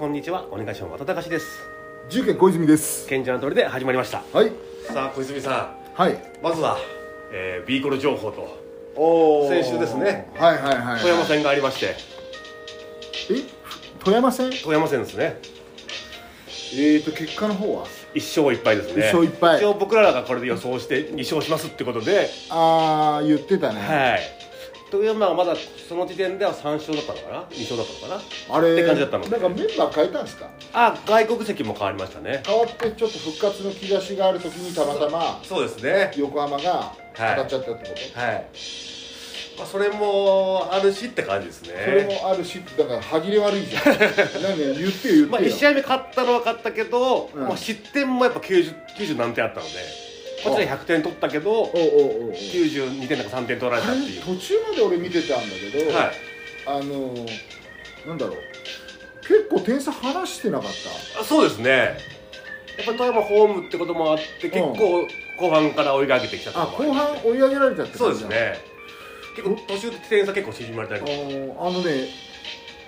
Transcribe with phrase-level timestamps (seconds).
[0.00, 0.46] こんにちは。
[0.50, 0.98] お願いします。
[0.98, 1.60] 渡隆です。
[2.08, 3.06] 重慶小泉です。
[3.06, 4.22] 賢者の鳥で始まりました。
[4.32, 4.50] はい。
[4.90, 6.12] さあ小泉さはい。
[6.14, 6.78] んまずは、
[7.30, 8.48] えー、ビーコル情報と。
[8.96, 10.30] お先週ですね。
[10.36, 11.94] はいはいはい、はい、富山戦がありまして。
[13.30, 13.42] え？
[14.02, 15.38] 富山戦富山戦ですね。
[16.72, 17.86] えーと結果の方は？
[18.14, 19.02] 一勝一敗ですね。
[19.10, 24.20] 一勝一敗一応僕らがこれで予想して2勝しますってことで、ああ言ってたね、はい
[24.90, 25.54] 富山はまだ
[25.88, 28.56] その時点では3勝だったのかな？2勝だったのかな？
[28.56, 29.26] あれって感じだったの。
[29.26, 30.50] なんかメンバー変えたんですか？
[30.72, 32.42] あ外国籍も変わりましたね。
[32.44, 36.12] 変わってちょっと復活の兆しがある時にたまたまそうですね。
[36.16, 38.46] 横浜が当たっちゃったってこと、はい、
[39.58, 41.70] まあ、それもあるしって感じですね。
[41.84, 43.84] それもあるしだから歯切れ悪いじゃん。
[43.84, 47.42] 何言ってよ言ってよ、まあ、1試合目勝ったのは勝ったけど、うん。
[47.42, 49.72] まあ、失点もやっぱ 90, 90何点あったので
[50.44, 52.32] こっちは100点取ったけどおうおうおうおう。
[52.32, 54.22] 92点とか3点取られたっていう。
[54.22, 56.12] 途中まで俺見てたんだけど、はい。
[56.66, 57.28] あのー
[58.06, 58.36] なんだろう。
[59.20, 60.70] 結構点差離してなかっ
[61.20, 61.98] あそうですね。
[62.76, 65.06] やっぱり富山ホームってこともあって結構
[65.38, 68.54] 後半から追い上げてきたたあ後半追い上げられたってそうですね。
[69.36, 72.08] 結構途中で点差結構縮まれたりあのあのね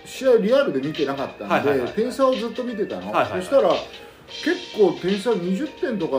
[0.05, 3.42] 試合リアルで見てなかったんで、はいはいはい点差をずっと見てたの、はいはいはい。
[3.42, 6.16] そしたら結構点差20点とか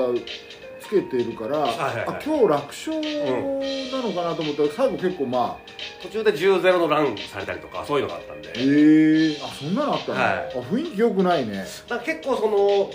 [0.50, 0.53] つ
[0.94, 2.06] けてるから、はいはいはい。
[2.08, 8.52] あ今日楽勝なのかなと思ったら最後結構まあ途中で10-0のランされたりとかそういうのがあったんで。
[8.56, 8.62] え。
[8.62, 10.32] ー、あそんなのあったの、はい。
[10.32, 11.66] あ雰囲気良くないね。
[12.06, 12.90] 結構その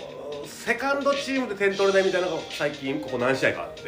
[0.45, 3.81] セカンドチームで点取れないみたいなのが最近ここ何試合かあって。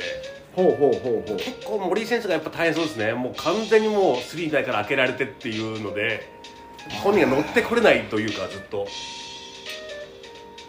[0.53, 1.37] ほうほうほうほう。
[1.37, 3.13] 結構森選手がやっぱ大変そうですね。
[3.13, 6.29] もう完全にもうスリー台から開けられてっていうので
[7.03, 8.85] 本人が乗ってこれないというかずっと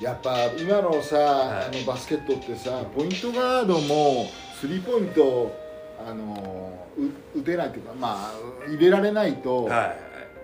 [0.02, 1.20] やっぱ今のさ、い。
[1.20, 4.26] あのバスケットってさポイントガードも
[4.60, 5.56] スリーポイント
[6.04, 6.86] あの
[7.34, 8.32] う打てないというかまあ
[8.68, 9.98] 入れられないと、はい。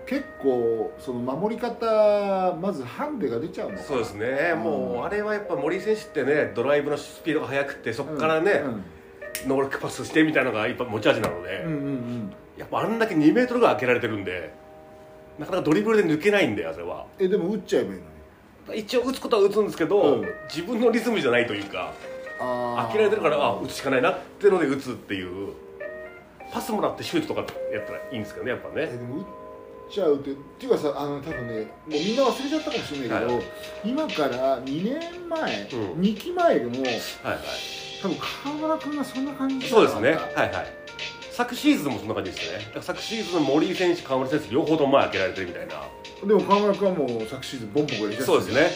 [0.07, 4.53] 結構その守り方まずハンデが出ちゃうのそうですね。
[4.55, 8.83] もうあれはやっぱ森選手ってねドライブのスピードが速くてそこからね、うん。
[9.49, 12.33] ノールックパスしてみたいなのがやっぱ持ち味なので、うんうんうん。
[12.57, 14.53] やっぱあんだけ2メートルが開けられてるんで
[15.37, 17.05] なかなかドリブルで抜けないんだよそれは。
[17.19, 18.18] えでも打っちゃえばいいのに
[18.75, 20.27] 一応打つことは打つんですけど、うん。
[20.49, 21.93] 自分のリズムじゃないというか
[22.39, 22.83] あー。
[22.87, 25.53] 開けられてるからあ打つしかないなってので打つっていう。
[26.51, 28.73] パスもらってシュートとかやったらいいんですけどねやっぱね。
[28.77, 29.23] えでも打っ
[29.91, 33.43] ちゃうってっていうかさあの多分ねもうみんな忘れちゃったかもしれないけど、はい。
[33.85, 36.01] 今から2年前、うん。
[36.01, 36.99] 2期前でもはいはい。
[38.01, 40.09] 多分川村君がそんな感じじゃそうですね。
[40.09, 40.78] はいはい
[41.39, 42.57] 昨シーズンもそんな感じですね。
[42.57, 45.73] だから昨シーズン森井選手川村選手両方とも前開けられてるみたいな。
[46.27, 48.71] でも川村君はもう昨シーズンボンボン入れちゃってそうですね。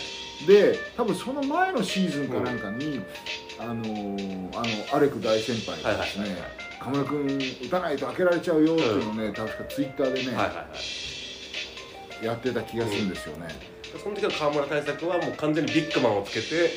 [0.47, 3.01] で多分その前のシーズンかなんかに、
[3.59, 7.37] あのーあのアレク大先輩がですね、はいはいはい河村君
[7.67, 10.37] 打たないと開けられちゃうよっていうのをね、確かツイッターでね、
[12.21, 13.47] やってた気がするんですよね、
[14.01, 16.69] その時の川村対策はもう完全にビッグマンをつけて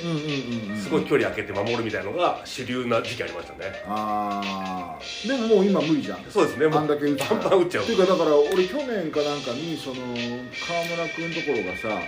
[0.76, 3.82] すごい距離開けて守るみたいなのが主流な時期ありましたね。
[3.86, 6.18] ああでももう今無理じゃん。
[6.28, 6.66] そうですね。
[6.66, 12.00] もうあんだけ打つからバンバン打っちゃうっていうかだから俺去年かなんかにその川村君のところがさ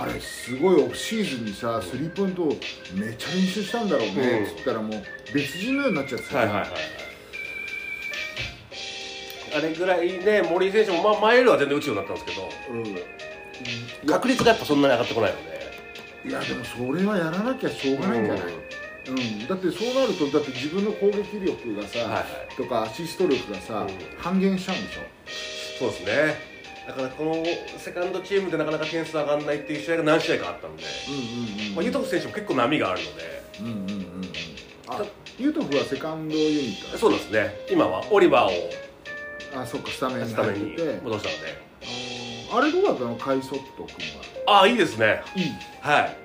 [0.00, 2.46] あれすごいオフシーズンにさスリーポイント
[2.94, 4.14] めっちゃ練習したんだろうね。
[4.14, 4.44] うん。
[4.46, 5.02] っつったらもう
[5.34, 6.70] 別人のようになっちゃってさ、はいはいはいはい。
[9.54, 12.48] あれぐらいね森井選手も、まあ、前よりは全然打つようになったんですけど。
[12.70, 13.21] うん
[14.06, 15.52] 確率がやっぱそんなに上がってこないので
[16.28, 19.46] いやでもそれはやらなきゃしょうがないんじゃない、うん。
[19.46, 22.56] だってそうなるとだって自分の攻撃力がさ、はいはい。
[22.56, 23.88] とかアシスト力がさ、うん。
[24.18, 25.00] 半減しちゃうんでしょ？
[25.78, 26.52] そうですね。
[26.86, 27.44] だからこの
[27.78, 33.42] セカンドチームでなかなか点数上がらないっていう試合が何試合かあったので、うんうんうんまあ、ユトフ選手も結構波があるので。
[33.60, 34.32] うんうんうんうん。
[34.88, 35.02] あ
[35.38, 37.54] ユトフはセカンドユニットそうですね。
[37.70, 38.70] 今はオリバーを
[39.54, 41.61] あそっかスタメンに戻したので
[42.52, 43.16] あれどうだったの？
[43.16, 43.88] カイソット君
[44.46, 45.06] ああいいですね。
[45.06, 45.44] はいい。
[45.80, 46.16] はい。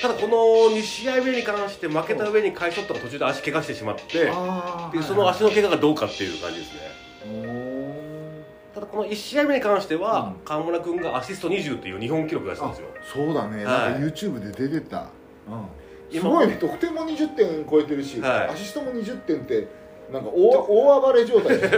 [0.00, 6.80] ただこの2試合目に関して負けた上にカイショットが途中で足怪我してしまってあでその足の怪我がどうかっていう感じですね。
[7.26, 10.44] おただこの1試合目に関しては、うん。
[10.46, 12.88] 川村君がアシスト20っていう日本記録出したんあですよ。
[13.26, 13.92] そうだね、はい。
[13.92, 15.08] なんか YouTube で出てた、
[15.46, 15.66] うん、
[16.10, 16.56] す今ごいね。
[16.58, 18.48] 得点も20点超えてるし、はい。
[18.48, 19.68] アシストも20点って
[20.10, 21.58] なんか大大暴れ状態。
[21.60, 21.72] じゃん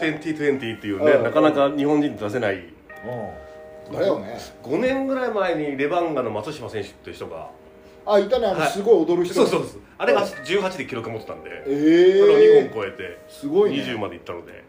[0.00, 1.22] 2020っていうね、うん。
[1.22, 2.64] なかなか日本人出せない
[3.92, 4.38] だよね。
[4.62, 7.50] 5年ぐらい前にレバンガの松島選手っていう人が。
[8.06, 8.46] あいたね。
[8.46, 8.70] あの、はい。
[8.70, 13.82] すごい踊る人そうそうですあれが18で記録持ってたんで、えそれを2え本超えてすごいね。
[13.84, 14.64] 20までいったので。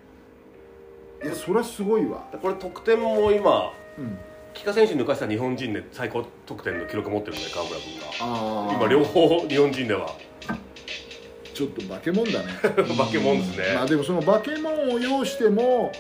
[1.24, 2.26] いやそれはすごいわ。
[2.42, 4.18] これ得点も今うん。
[4.54, 8.06] 帰化選手抜かした日本人で最高得点の記録持ってるんで川村君が。
[8.22, 10.16] ああ今両方日本人では。
[11.56, 12.54] ちょっと化け物だね。
[12.62, 13.74] 化け物ですね。
[13.76, 15.92] まあでもその化け物を要しても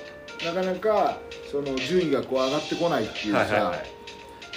[0.45, 1.18] なかなか
[1.51, 3.63] その順位がこう上がってこないっていうさ、はいはい。
[3.63, 4.03] はい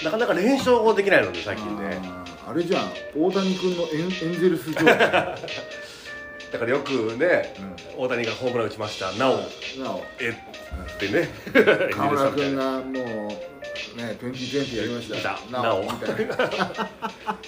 [0.04, 1.98] なかなか連勝できないので最近ね。
[2.46, 2.84] あれじゃん。
[3.16, 4.98] 大谷君のエンエンゼルス状態、
[6.52, 7.54] だからよくね
[7.96, 9.12] 大谷がホームラン打ちました。
[9.12, 9.36] なお。
[9.38, 10.04] なお。
[10.20, 11.28] えってね。
[11.92, 15.30] 河村君ががもうね2020やりました。
[15.30, 16.22] たなおみた。
[16.22, 16.48] いなっ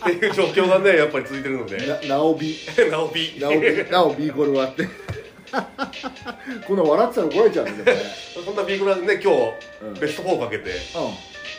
[0.05, 1.87] ていう状況がねやっぱり続いてるので。
[1.87, 2.57] な なおび。
[2.91, 3.39] なおび。
[3.39, 3.91] なおび。
[3.91, 4.89] なおビーコルはって
[6.67, 8.05] こんな笑ってたら怒られちゃうんだよね。
[8.45, 9.33] そんなビーグラね今
[9.83, 9.95] うん。
[9.95, 10.77] 日ベスト4かけてうん。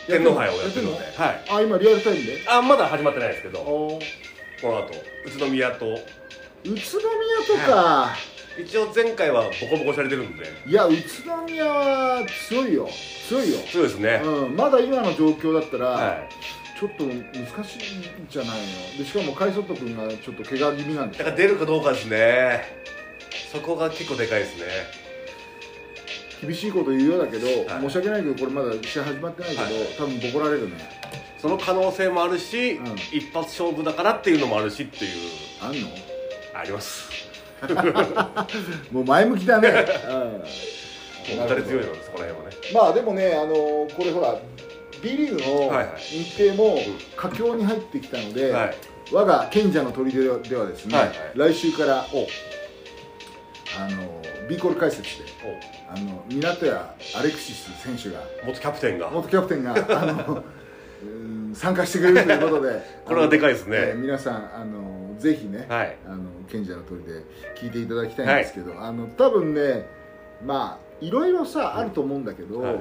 [0.06, 0.92] 天皇杯をやってるの。
[0.92, 0.98] の？
[0.98, 1.44] ではい。
[1.50, 2.42] あ今リアルタイムで？
[2.46, 3.58] あまだ始まってないですけど。
[3.60, 4.00] お
[4.60, 4.94] この後
[5.26, 5.86] 宇都宮と。
[5.86, 5.94] 宇
[6.64, 8.14] 都宮とか、
[8.62, 10.44] 一応前回はボコボコされてるんで。
[10.66, 12.86] い、や宇都宮は強いよ。
[13.26, 16.28] 強いよ、そうですね、うん、まだ今の状況だったら、はい。
[16.78, 17.14] ちょっと難
[17.64, 18.58] しいんじゃない
[18.96, 18.98] の？
[18.98, 22.82] でしかも海外君がちょっと怪我気味なんでだから出るかどうかですね
[23.52, 24.64] そこが結構でかいですね。
[26.42, 27.82] 厳しいこと言うようだけど、はい。
[27.82, 29.74] 申し訳ないけどこれまだ試合始まってないけど、はい。
[29.98, 30.76] 多分ボコられるね。
[31.38, 32.86] その可能性もあるし、うん。
[33.12, 35.10] 一発勝負だからっていうのもあるしっていう。
[35.60, 35.88] あんの？
[36.54, 37.10] あります。
[38.90, 39.68] もう前向きだね、
[41.28, 41.44] うん。
[41.44, 42.56] 打たれ強いのでそこら辺はね。
[42.72, 44.38] まあでもねあのこれほら
[45.02, 46.00] B リーグのはいはい。
[46.00, 46.80] 日程も
[47.16, 48.74] 佳境に入ってきたので、はい。
[49.12, 51.16] 我が賢者の砦ではではですね、はいはい。
[51.34, 52.26] 来週からお
[53.78, 59.10] あの B コール解説でおあの港谷アレクシス選手が元キャプテンが。
[59.10, 60.42] 元キャプテンがあの
[61.02, 63.76] うん参加してくれるということで これはでかいですね。
[63.78, 65.96] えー皆さんあのぜひね、はい。
[66.06, 67.22] あの賢者の砦で
[67.54, 69.86] 聞いていただきたいんですけど、あの多分ね
[70.44, 72.80] まあいろいろさあると思うんだけど、はい。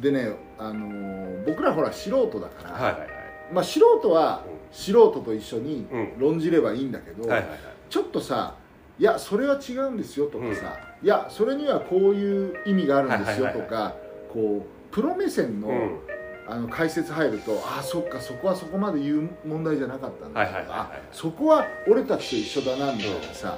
[0.00, 3.08] でねあの僕らほら素人だから、はいはいはい。
[3.52, 6.18] まあ素人はう素人と一緒にうん。
[6.18, 7.58] 論じればいいんだけど、はいはいはい。
[7.90, 8.54] ちょっとさ
[8.98, 14.04] いやそれは違うんですよとかさ、いやそれにはこういう意味があるんですよとか、はい
[14.34, 15.98] こうプロ目線の,、うん。
[16.46, 23.56] あの解説入るとああそっかそこはそこまで言う問題じゃなかったんだとか、そこは俺たちと一緒だなみたいなさ、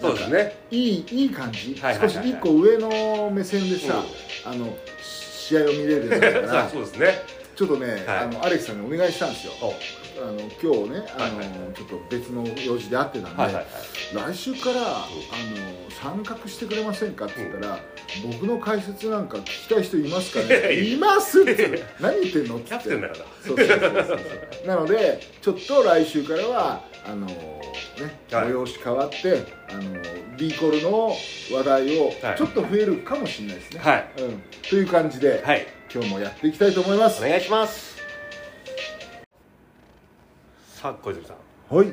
[0.00, 0.56] そうですね。
[0.70, 4.04] いいいい感じ、少し一個上の目線でさ、
[4.44, 8.18] あの試合を見れるようになったから そうですねちょっとね、はい。
[8.24, 9.52] あのアレックさんにお願いしたんですよ。
[9.62, 9.72] お。
[10.20, 11.46] あの今日ねあの、はい。
[11.46, 13.64] はいちょっと別の用事で会ってたんで、はいはい
[14.16, 14.32] はい。
[14.32, 17.78] 来週から、あの参画してくれませんかって言ったら、
[18.26, 20.72] 僕の解説なんか聞きたい人いますかね？
[20.82, 21.42] います？
[21.42, 22.56] って 何言ってんの？
[22.56, 23.24] ってキャプテンだから。
[23.46, 24.14] そうそうそうそ
[24.64, 24.66] う。
[24.66, 27.34] なのでちょっと来週からはあのね、
[28.32, 28.46] はい。
[28.48, 29.82] 催し変わってあの
[30.36, 31.16] B コルの
[31.52, 32.36] 話題をはい。
[32.36, 34.08] ちょっと増えるかもしれないですね、はい。
[34.18, 37.22] うん、という感じで、はい今日もやっていきたいと思います。
[37.22, 37.98] お願いします。
[40.74, 41.76] さあ小泉さん。
[41.76, 41.88] はい。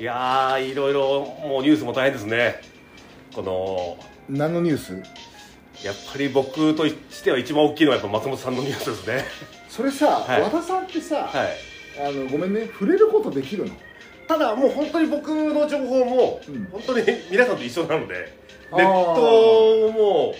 [0.00, 2.62] いやーいろいろもうニュースも大変ですね。
[3.34, 3.98] この
[4.30, 4.94] 何のニュース？
[5.86, 9.24] やっぱり僕としては一番大きいのはやっぱ松本さんのニュースですね。
[9.68, 10.40] それさ、はい。
[10.40, 11.48] 和田さんってさ、はい。
[12.08, 13.74] あのごめんね触れることできるの？
[14.26, 16.64] ただもう本当に僕の情報もうん。
[16.72, 18.38] 本当に皆さんと一緒なので
[18.72, 20.34] ネットも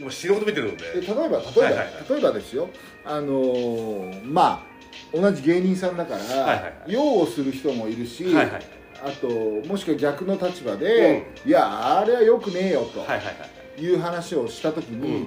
[0.00, 1.00] もう死ぬほど見てるので。
[1.00, 1.86] で例えば例えば、はいはいはい。
[2.08, 2.68] 例えばですよ。
[3.04, 4.70] あのーまあ
[5.12, 6.92] 同じ芸人さんだから、はいはいはい。
[6.92, 8.62] 擁護する人もいるし、はいはいはい。
[9.02, 13.32] あともしくは逆の立場で、いやあれはよくねえよとはいはいは
[13.78, 13.94] いい。
[13.94, 15.26] う話をした時に、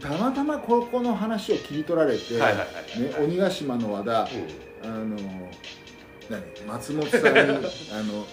[0.00, 4.28] たまたまここの話を切り取られて、はいはいはいね、鬼ヶ島の和田、
[4.84, 4.88] うん。
[4.88, 5.16] あの
[6.28, 7.28] 何松本さんに
[7.92, 8.26] あの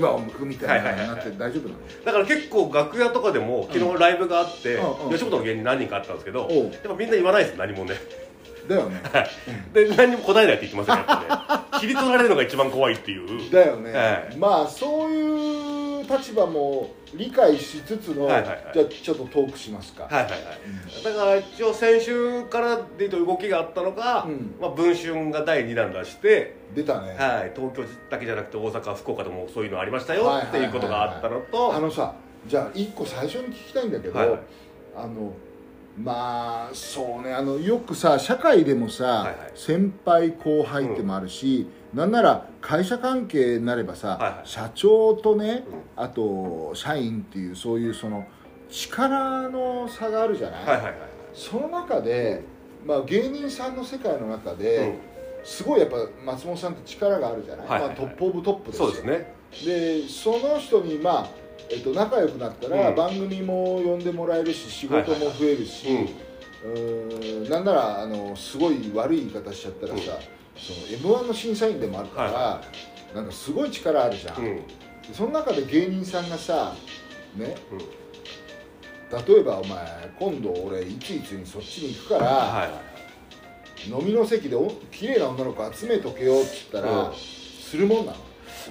[0.00, 1.80] 牙を剥くみたいなのになって大丈夫なの？
[2.04, 5.10] だから結構楽屋とかでも昨日ライブがあって、うんうん。
[5.10, 6.64] 吉本の芸人何人かあったんですけど、おう。
[6.64, 7.94] やっぱみんな言わないです何もね。
[8.68, 9.00] だよね。
[9.72, 11.78] で何にも答えないって言ってましたね。
[11.80, 13.50] 切り取られるのが一番怖いっていう。
[13.50, 14.36] だよね、はい。
[14.36, 18.58] まあそういう立場も理解しつつの、はいはいはい。
[18.74, 21.04] じゃあちょっとトークしますか、はいはいはい。
[21.04, 24.54] だから一応先週からで言うと動きがあったのが、うん。
[24.60, 31.74] まあ、文春が第2弾出して、出たね、はい、東京だけじゃなくて大阪福岡でもそういうのありましたよっていうことがあったのと。
[31.74, 32.14] あのさ
[32.46, 34.30] じゃあ一個最初に聞きたいんだけど、はい。
[34.30, 34.40] はい
[34.96, 35.32] あの
[35.98, 37.32] まあそうね。
[37.32, 39.36] あのよくさ社会でもさ、はいはい。
[39.54, 44.48] 先輩後輩ってもあるし、なんなら会社関係になればさ、はいはい。
[44.48, 45.64] 社長とね、
[45.96, 48.26] あと社員っていうそういうその
[48.68, 50.94] 力の差があるじゃない、はいはいはい
[51.32, 52.42] その中で、
[52.86, 57.98] まあ、芸人さんの世界の中で、うんすごいやっぱ松本さんって力があるじゃない、はいはいはい。
[57.98, 59.04] まあ、トップオブトップですよ。
[59.04, 59.34] ね。
[59.64, 61.28] でその人にまあ、
[61.70, 62.96] えっと、仲良くなったら、うん。
[62.96, 66.72] 番組も呼んでもらえるし仕事も増えるし、うん。
[66.72, 67.50] うーん。
[67.50, 70.02] なんならあのすごい悪い言い方しちゃったらさ、うん。
[70.60, 72.62] その m 1の審査員でもあるから、は
[73.14, 74.56] なんかすごい力あるじゃん、うん。
[74.56, 74.62] で
[75.12, 76.74] その中で芸人さんがさ
[77.36, 77.78] ねうん。
[79.08, 79.78] 例えばお前
[80.18, 82.85] 今度俺いついつにそっちに行くから、はいはい
[83.86, 87.14] 飲みの席でお綺麗な女の子集めとけよっつったら、うん。
[87.14, 88.18] するもんなの？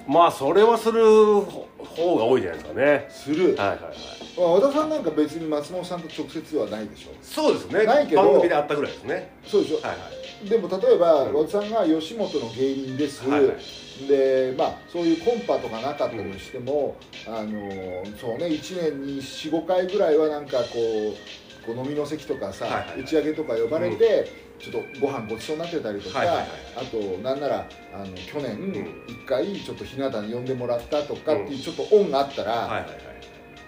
[0.08, 3.08] まあそれはする方が多いじゃないですかね。
[3.10, 3.96] する、はいはいはい。
[4.38, 7.16] まあ和田さんなんか別に松本さんと直接はないでしょ？
[7.22, 7.86] そうですね。
[7.86, 9.32] ないけど番組であったぐらいですね。
[9.46, 9.96] そうでしょ、はいは
[10.44, 10.50] い。
[10.50, 14.08] でも例えば、うん和田さんが吉本の芸人です、はいはい。
[14.08, 16.98] でまあそういうコンパとかなかったとしても、
[17.28, 17.72] あの
[18.20, 23.02] そうね1年に45回ぐらいはなんかこうこう飲みの席とかさ、はいはいはい。
[23.02, 26.48] 打ち上げとか呼ばれて、ちょっとご飯ごちそうになってたりとか、はいはいはい。
[26.78, 28.74] あとなんならあの去年ん。
[29.08, 31.62] 1回ちょっとひな壇に呼んでもらったとかっていううん。
[31.62, 32.90] ちょっと恩があったら、はいはいはい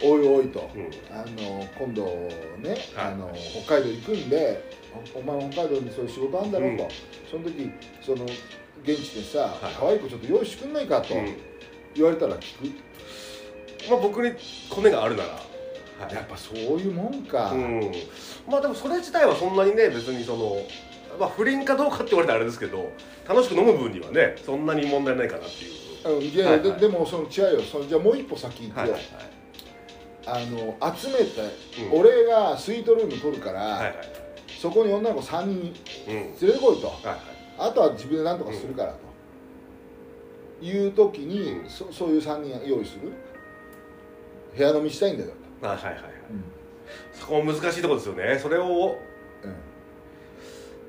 [0.04, 0.70] おいおいと。
[0.76, 0.92] うん。
[1.12, 2.06] あの今度
[2.60, 3.14] ね、はい。
[3.14, 3.34] あの
[3.66, 4.64] 北海道行くんで
[5.16, 6.90] おお前北海道にそういう仕事あるんだろうと、うん。
[7.32, 8.24] その時その
[8.84, 9.74] 現地でさ、はい。
[9.80, 11.36] 可愛い子ちょっと用意してくんないかとうん。
[11.96, 14.36] 言われたら聞く、まあ僕に
[14.70, 15.30] コネがあるなら
[16.00, 16.14] はい。
[16.14, 17.92] やっぱそういうもんか、うん。
[18.48, 20.62] まあでもそれ自体はそんなにね別にその
[21.20, 22.92] まあ不倫かどうかって言われたらあれですけど
[23.28, 26.18] 楽しく飲む分にはねそんなに問題ないかなっていう。
[26.18, 26.80] うんいや、はいはい。
[26.80, 27.62] ででもその違うよ。
[27.64, 29.02] そのじゃあもう一歩先行くよ、はいはい
[30.30, 31.42] あの集めて、
[31.90, 32.00] うん。
[32.02, 33.82] 俺がスイートルーム取るから、はいはい。
[33.84, 33.94] はい
[34.60, 35.74] そこに女の子3人
[36.08, 36.14] うん。
[36.14, 36.88] 連れてこいと。
[36.88, 37.18] はいはい。
[37.60, 41.70] あとは自分で何とかするからと、いう時に、うん。
[41.70, 43.14] そそういう3人用意する？
[44.58, 45.30] 部屋飲みしたいんだよ。
[45.30, 46.04] と、あはいはいはい。
[46.32, 46.44] うん。
[47.14, 48.40] そこも難しいところですよね。
[48.40, 48.98] それを
[49.44, 49.56] うん。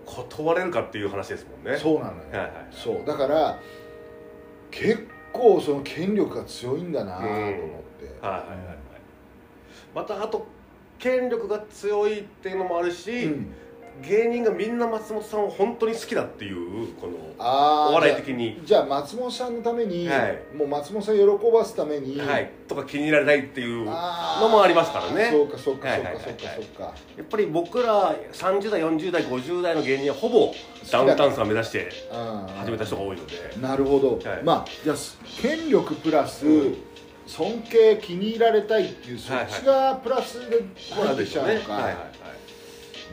[0.05, 1.79] 断れるかっていう話ですもんね。
[1.79, 3.07] そうなのよ、はいはいそう。
[3.07, 3.59] だから
[4.71, 8.79] 結構その権力が強いんだなと思って、はいはいはいはい。
[9.95, 10.47] またあと
[10.99, 13.53] 権力が強いっていうのもあるし、うん
[14.02, 18.61] 芸人がみんな松本さんを本当に好きだっていうこのお笑い的に。
[18.64, 20.38] じゃあ松本さんのために、はい。
[20.57, 23.90] もう松本さん喜ばすために、はい、とか気に入られないっていうの
[24.49, 25.31] もありますからね。
[25.33, 26.83] そうかそうかそうかそうかそうか。
[27.17, 30.52] やっぱり僕ら30代40代50代の芸人はほぼ
[30.90, 31.90] ダウンタウンさん目指して
[32.59, 33.35] 始めた人が多いので。
[33.61, 34.43] なるほど、はい。
[34.43, 34.97] まあじゃあ
[35.40, 36.76] 権力プラス、うん。
[37.26, 40.62] 尊敬気に入られたいっていうそっちがプラスで
[40.95, 42.18] 入ってきちゃうのか、はいはいはい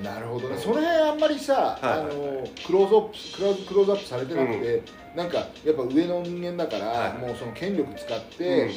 [0.04, 4.84] なるほどね、うんその辺あんまりさ、はいはいあのクローズアップクローズクローズアップされてなくて、
[5.16, 7.18] なんかやっぱ上の人間だから、はいはい。
[7.20, 8.70] もうその権力使って、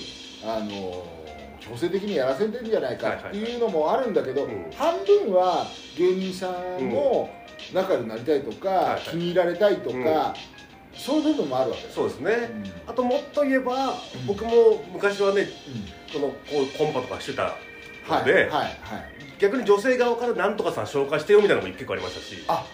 [0.45, 1.05] あの
[1.61, 4.71] 強制的にやらせてるんじゃないかっていうのもあるんだけど、うん。
[4.77, 7.31] 半分は芸人さんも
[7.75, 9.01] 仲良くなりたいとか、はいはい。
[9.11, 10.35] 気に入られたいとか、
[10.95, 12.91] そういう部分もあるわけそうですね、うん。
[12.91, 13.91] あともっと言えば、う
[14.23, 14.27] ん。
[14.27, 15.49] 僕も昔はね
[16.13, 17.53] このこうコンパとかしてたは
[18.11, 18.79] いので、はいはい
[19.39, 22.45] 逆に女性側からなんとかさん紹介してよみたいなのも結構ありましたし。
[22.49, 22.65] あ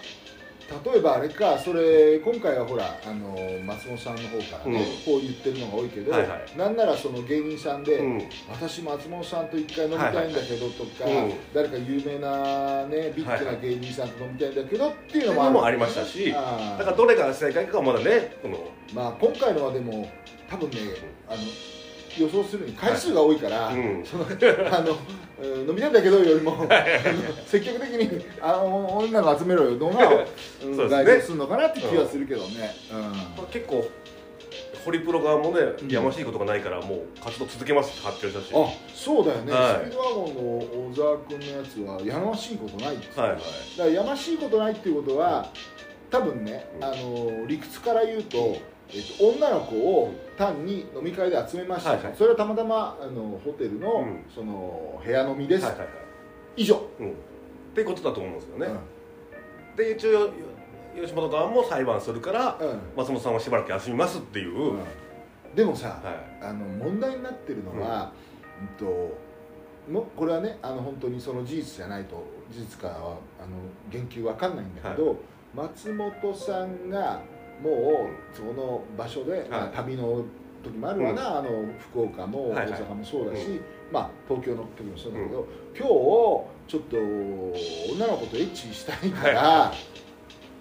[0.83, 5.13] 例えばあれかそれ今回はほらあの松本さんの方からね、うん。
[5.13, 6.57] こう言ってるのが多いけど、はいはい。
[6.57, 8.21] なんならその芸人さんで、うん。
[8.49, 16.79] 私松本さんと一回飲みたいんだけどとか、はいはい誰か有名なねビッグな芸人さんと飲みたいんだけどっていうのもあるのもありましたしあー。
[16.79, 18.57] だからどれが正解かはまだねこの。
[18.91, 20.09] まあ今回のはでも
[20.49, 20.77] 多分ね
[21.29, 21.41] あの
[22.17, 24.03] 予想するに回数が多いから、うん。
[24.03, 24.97] そのあのうん
[25.41, 26.67] 飲みたいんだけどよりも。
[27.45, 29.71] 積極的にあの女集めろよ。
[29.71, 30.25] のが、
[30.63, 32.73] う んそうですするのかなって気はするけどね、
[33.39, 33.45] うん。
[33.47, 33.85] 結構
[34.85, 35.91] ホリプロ側もね、ん。
[35.91, 38.55] やましいことがないからもう活動続けますって発表したし。
[38.55, 39.87] あそうだよね、はい。
[39.87, 40.41] スピードワゴンの
[40.91, 43.39] 小沢君のやつはやましいことないって言ってたはいはい。
[43.39, 45.49] だからやましいことないっていうことは
[46.11, 46.83] 多分ね、うん。
[46.83, 48.57] あの理屈から言うと、
[48.89, 52.15] えっと、女の子を単に飲み会で集めました、はいはい。
[52.15, 54.25] それはたまたまあのホテルの,、うん。
[54.33, 55.89] その部屋飲みです、はいはいはい。
[56.57, 57.09] 以上、うん。
[57.11, 57.13] っ
[57.73, 59.75] ていうことだと思うんですよね、うん。
[59.75, 60.29] で一応よ
[60.95, 62.79] 吉本側も裁判するからうん。
[62.95, 64.79] 松本さんはしばらく休みますっていう、うん。
[65.55, 66.45] でもさ、はい。
[66.45, 68.11] あの問題になってるのは、
[68.79, 68.85] うん。
[68.85, 69.17] と
[69.91, 73.57] もこれはねあの本当にその事実じゃないと事実かはあの
[73.91, 75.17] 言及わかんないんだけど、
[75.53, 77.21] 松本さんが
[77.61, 80.23] もうその場所で、まあ旅の
[80.63, 85.47] 時もあるわな、あの福岡も大阪もそうだし、うまあ東京の時もそうだけど、
[85.77, 86.97] 今日ちょっと
[87.93, 89.73] 女の子とエッチしたいから、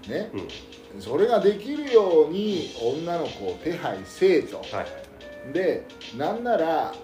[0.09, 0.31] ね、
[0.95, 1.01] うん。
[1.01, 4.63] それができるように女の子を手配せえと。
[5.53, 5.87] で
[6.17, 6.95] なんなら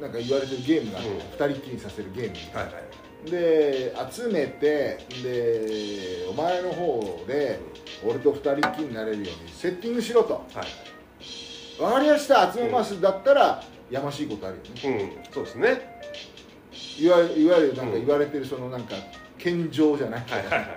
[0.00, 1.16] なんか言われてるゲームがあって、うん。
[1.18, 2.58] 二人っきりさせるゲーム。
[2.58, 2.83] はいはい
[3.24, 7.58] で集めてでお前の方で
[8.04, 10.34] 俺と二人っきりになれるようにセッティングしろと。
[10.34, 10.66] はい。
[11.78, 14.62] 分かりました集めます、だったらやましいことあるよ
[14.96, 15.12] ね。
[15.26, 15.32] うん。
[15.32, 16.00] そうですね。
[16.98, 18.06] いわいわゆるなんかうん。
[18.06, 18.94] 言われてるそのなんか
[19.38, 20.68] 謙譲じゃないけど、はいはいはい。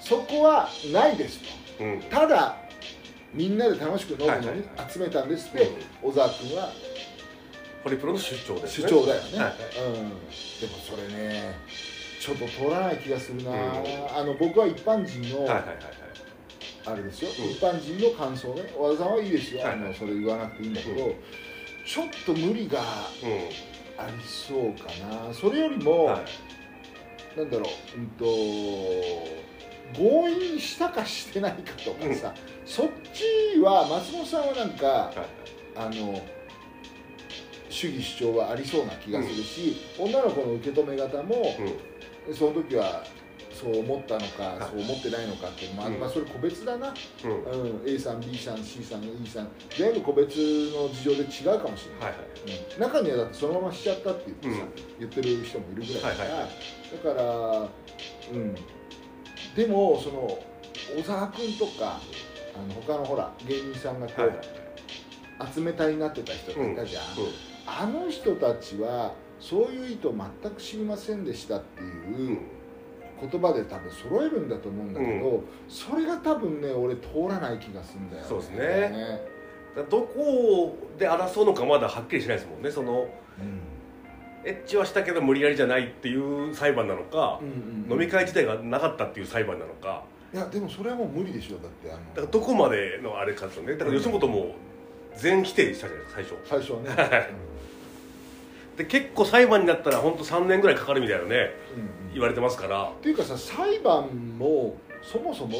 [0.00, 1.40] そこはないです
[1.78, 1.84] と。
[1.84, 2.00] はいうん。
[2.02, 2.56] ただ
[3.32, 5.68] みんなで楽しく飲むのに集めたんですって、
[6.00, 6.70] 小沢君は
[7.84, 8.88] ホリプロの主張ですね。
[8.88, 9.46] 主張だよね、はい。
[9.46, 9.54] はい
[9.88, 10.16] うん、でも
[10.82, 11.54] それね
[12.18, 15.76] ちょっと通らない気がするな、あの僕は一般人の、はいはいはいはい。
[16.86, 17.50] あれですよ、うん。
[17.50, 18.72] 一般人の感想ね。
[18.78, 21.14] 和田さんはいいですよ、はいあのそれ言わなくていいんだけど、うん。
[21.86, 22.82] ちょっと無理がう
[23.98, 25.34] ありそうかな。
[25.34, 26.24] それよりも、んは
[27.36, 27.38] い。
[27.38, 27.98] なんだろう。
[27.98, 28.24] うんと
[29.94, 35.16] 強引したかしてないかとかさ、そっちは松本さんはなんかはい。
[35.76, 36.20] あの
[37.74, 41.56] 主義主張はありそうな気がするし、女の子の受け止め方も
[42.28, 42.34] うん。
[42.34, 43.04] その時は
[43.52, 44.58] そう思ったのか、はい。
[44.70, 45.94] そう思ってないのかっていうのもある。
[45.94, 46.00] うん。
[46.00, 47.80] まあそれ個別だな、うん。
[47.80, 49.48] うん、A さん B さん C さん E さん。
[49.76, 52.14] 全部個別の事情で違うかもしれない、
[52.76, 52.80] うん。
[52.80, 54.98] 中にはだってそのまましちゃったって言ってさ、うん。
[55.00, 56.50] 言ってる人もいるぐらいだから、はいはい
[57.04, 57.68] だから
[58.32, 58.54] うん。
[59.56, 60.38] でもその
[60.96, 62.00] 小沢君とか
[62.56, 64.30] あの他のほら芸人さんがこう、はい。
[64.30, 64.64] はい
[65.52, 67.02] 集めたいになってた人がいたじゃん、
[67.66, 70.10] あの人たちはそういう意図
[70.42, 72.38] 全く知りませんでしたっていううん
[73.30, 78.28] 言葉で多分揃えるんだと思うんだけど、それが多分ね俺通らない気がするんだよね。
[78.28, 79.20] そうですね。
[79.76, 83.08] だからどこで争うのかまだはっきりしないですもんねそのうん。
[84.44, 87.48] エッチはしたけど無理やりじゃないっていう裁判なのかう、ん
[87.86, 90.04] うん飲み会自体がなかったっていう裁判なのか。
[90.34, 92.00] いやでもそれはもう無理でしょだってあの。
[92.10, 93.76] だからどこまでのあれかですよね。
[93.76, 94.54] だから吉本も
[95.16, 96.34] 全否定したじゃないですか最初。
[96.44, 97.28] 最初はね、
[98.76, 102.12] で結構裁判になったら本当3年ぐらいかかるみたいなねうんうん。
[102.12, 102.84] 言われてますから。
[102.84, 105.58] っていうかさ裁判もそもそも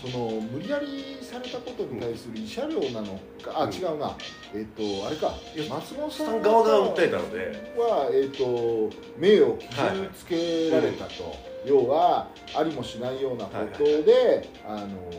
[0.00, 3.72] その無理やりされたことに対する慰謝料なのか、あうん。
[3.72, 4.16] 違うな。
[4.54, 5.34] えっ、とあれか。
[5.68, 7.74] 松本さん側が訴えたので。
[7.76, 15.10] は、えっと名誉を傷つけられたと、要はありもしないようなことで、あの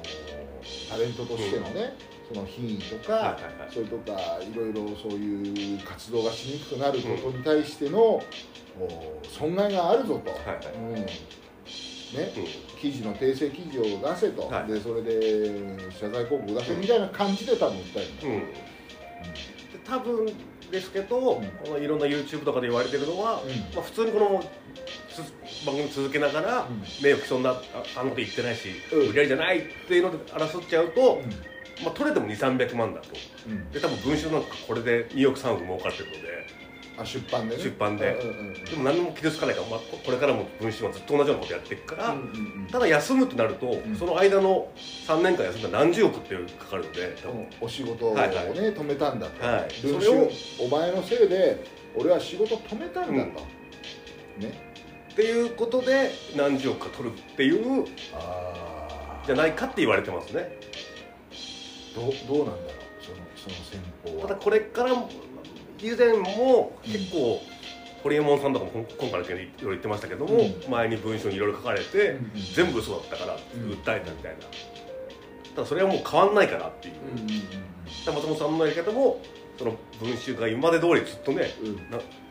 [0.89, 1.93] タレントとしてのね、
[2.33, 3.37] その品位とか、
[3.69, 10.31] それとかいろいろそういう活動がしにくくなることに対しての、お損害があるぞと、
[10.77, 10.93] うん。
[10.95, 12.79] ね、うん。
[12.79, 14.71] 記事の訂正記事を出せと、はい。
[14.71, 18.39] でそれで謝罪広告出せみたいな感じで多分訴えるんだ、うん。
[18.39, 20.25] で多分
[20.71, 23.49] ですけど、このいろんな YouTube とかで言われてるのは、うん。
[23.75, 24.43] まあ、普通にこの
[25.09, 26.79] つ番組続けながら、うん。
[27.03, 27.61] 名誉毀損なあ
[27.97, 29.07] あのこと言ってないし、うん。
[29.07, 31.50] 無理やりじゃないっていうので争っちゃうと、うん
[31.83, 33.07] まあ、取れても2300万だと。
[33.47, 33.71] うん。
[33.71, 36.61] で多分文春なんかこれで2億3億儲かってるので。
[36.97, 37.63] あ出版でね？
[37.63, 38.13] 出版で。
[38.21, 42.29] うんうんうんでも何も傷つかないから、まあ、ここれからも文春はずっと同じようなことやっていくから、うんうんう
[42.65, 43.95] んただ休むとなると、ん。
[43.95, 44.69] その間の
[45.07, 47.17] 3年間休んだら何十億ってかかるので
[47.59, 48.47] お仕事をね、はいはい。
[48.47, 49.69] 止めたんだと、はい。
[49.81, 51.63] 文それを春お前のせいで
[51.95, 53.41] 俺は仕事止めたんだと、
[54.39, 54.71] ね。
[55.11, 60.57] っていうことで何十億か取るっていうあじゃないかって言われてますね
[61.95, 64.27] どうどうなんだろうそのその戦法は。
[64.27, 64.93] ただこれから
[65.81, 67.41] 以前も結構、
[68.03, 70.71] ホリエモンさんとかも今今回の件でいろいろ言ってましたけども、うん。
[70.71, 74.37] 前に文章にいろいろ書かれて、うんうん全部嘘だったからん訴えたみたいな、
[75.55, 77.27] ただそれはもう変わんないからっていう、うん
[78.05, 79.19] 松本さんのやり方も
[79.57, 81.79] その文集が今まで通りずっとねうん。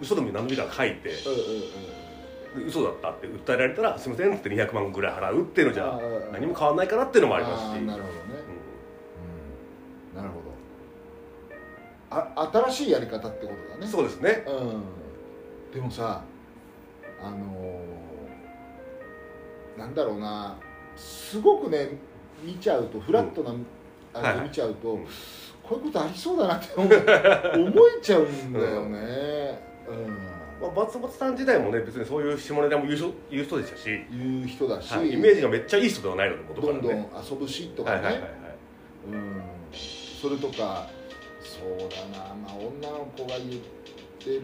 [0.00, 6.00] 嘘でも何でもいいから書いてうんうん嘘だったって訴えられたらすみませんって200万ぐらい払うっていうのじゃ
[6.32, 7.82] 何も変わんないからっていうのもありますし。
[7.82, 8.49] なるほどね、
[12.10, 13.86] あ新しいやり方ってことだね。
[13.86, 14.44] んそうですね。
[14.46, 14.50] う
[15.70, 16.22] ん、でもさ
[17.22, 20.58] あのーなんだろうな。
[20.96, 21.88] すごくね
[22.42, 23.54] 見ちゃうとフラットな、
[24.12, 24.34] あはいはい。
[24.34, 25.06] れで見ちゃうと、うん。
[25.70, 29.62] こういうことありそうだなって思 えちゃうんだよね、
[30.60, 38.30] まあ、松本さん自体もね別にそういう下ネタも言う人言う人でしたし、うん、言う人だし、はい、イメージがめっちゃいい人ではないので元かどんどん遊ぶしとかね、はいはいはいはい。
[39.12, 39.42] うん、
[39.72, 40.88] それとか
[41.60, 43.60] そうだな、まあ、女の子が言っ
[44.18, 44.42] てる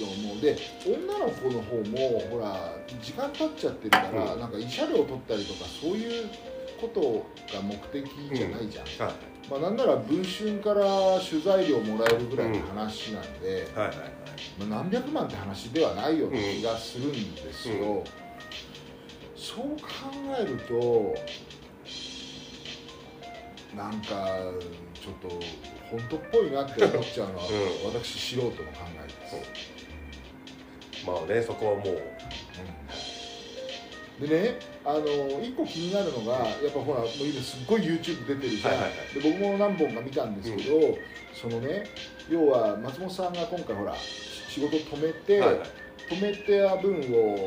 [0.00, 0.40] のも。
[0.40, 4.40] で女の子の方もほら時間経っちゃってるから、うん。
[4.40, 6.28] なんか慰謝料取ったりとかそういう
[6.80, 9.14] ことが目的じゃないじゃん、はい。
[9.50, 13.96] まあ、なんなら文春から取材料もらえるぐらいの話なんで、はいはい。
[14.58, 18.04] まあ、何百万って話ではないような気がするんですよ、うん。
[19.36, 19.84] そう考
[20.38, 21.14] えると
[23.76, 24.52] なんか
[25.04, 25.28] ちょっと
[25.90, 27.48] 本当っぽいなって思っちゃうのは、う
[27.92, 28.56] 私素人の考
[29.04, 32.02] えです、まあねそこはもう。
[34.22, 34.28] うん。
[34.28, 39.22] でねあの一個気になるのがやっぱほらもう今すっごい YouTube 出てるじゃん、はいはいはい。
[39.22, 40.96] で僕も何本か見たんですけど、
[41.34, 41.84] そのね
[42.30, 43.94] 要は松本さんが今回ほら
[44.48, 45.68] 仕事止めて、はいはい。
[46.08, 47.46] 止めた分を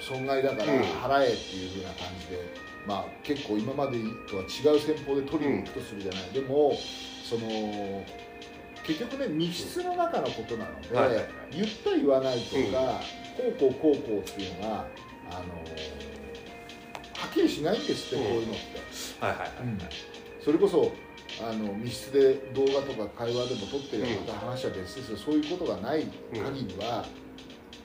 [0.00, 0.80] 損害だからうん。
[0.82, 6.72] 払えっていう風な感じで、まあ結構今までとは違う戦法で取りに行くとするじゃない、でも
[7.28, 8.04] その
[8.84, 11.28] 結局ね密室の中のことなので、はい。
[11.52, 14.68] 言った言わないとか、うんこうこうこうこうっていうのが
[15.30, 15.38] あの
[17.14, 18.32] はっきりしないんですって、うん。
[18.32, 18.60] こういうのって、
[19.24, 19.50] はいはいはい
[20.44, 20.90] それこそ
[21.40, 25.16] あの密室で動画とか会話でも撮ってるうんまた話は別ですよ。
[25.16, 27.04] そういうことがない限りは、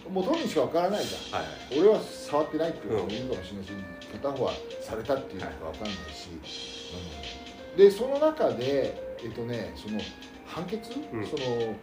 [0.10, 1.42] もう当人しかわからないじゃん。
[1.42, 3.72] はいはい俺は触ってないっていうのもいるかもしれないし、
[4.14, 6.30] 片方はされたっていうのか分かんないし、
[7.72, 7.78] うん。
[7.78, 10.00] でその中でえっとねその
[10.46, 11.26] 判決、うん。
[11.26, 11.76] その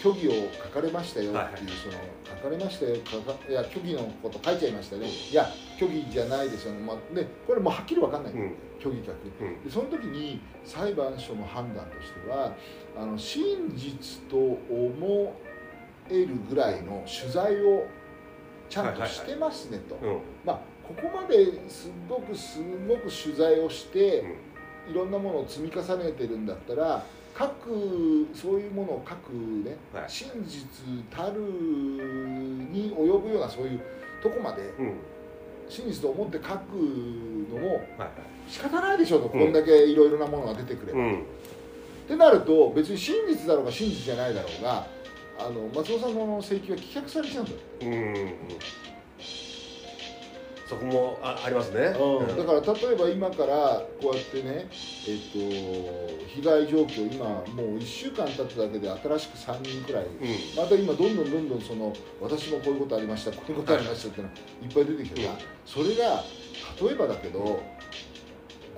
[0.00, 6.72] 虚偽を書かれましたよっていう、その書かれましたよいや虚偽のこと書いちゃいましたね、いや虚偽じゃないですよ。
[6.72, 8.54] ね、まあ、でこれもうはっきり分かんない、うん。
[8.80, 9.64] 虚偽かうん。
[9.64, 12.54] でその時に裁判所の判断としては
[12.96, 15.34] あの真実と思
[16.08, 17.84] えるぐらいの取材を
[18.70, 24.24] ちゃんとしてますねと、うんまあここまですごくすごく取材をして
[24.90, 27.04] いろんなものを積み重ねてるんだったら
[27.38, 30.04] 書くそういうものを書くね、はい。
[30.08, 30.66] 真実
[31.14, 33.80] たるに及ぶようなそういう
[34.22, 34.94] とこまでうん。
[35.68, 36.72] 真実と思って書く
[37.52, 37.80] のも
[38.48, 39.30] 仕方ないでしょと、ん。
[39.30, 41.14] こんだけいろいろなものが出てくれば、うん。
[41.16, 41.20] っ
[42.08, 44.86] てなると別に真実だろうが真実じゃないだろうが
[45.38, 48.34] あの松尾さんの請求は棄却されちゃうんだよ、うん
[50.68, 51.80] そこもあありますね。
[51.80, 54.68] だから例えば今からこうやってね
[55.08, 60.62] えっと被害状況今もう1週間経っただけで新しく3人くらいうん。
[60.62, 65.38] また今どんどんどんどんその私もこういうことありましたこういうことありましたってのがいっぱい出てきてさ、うん。
[65.64, 66.22] それが
[66.82, 67.62] 例えばだけど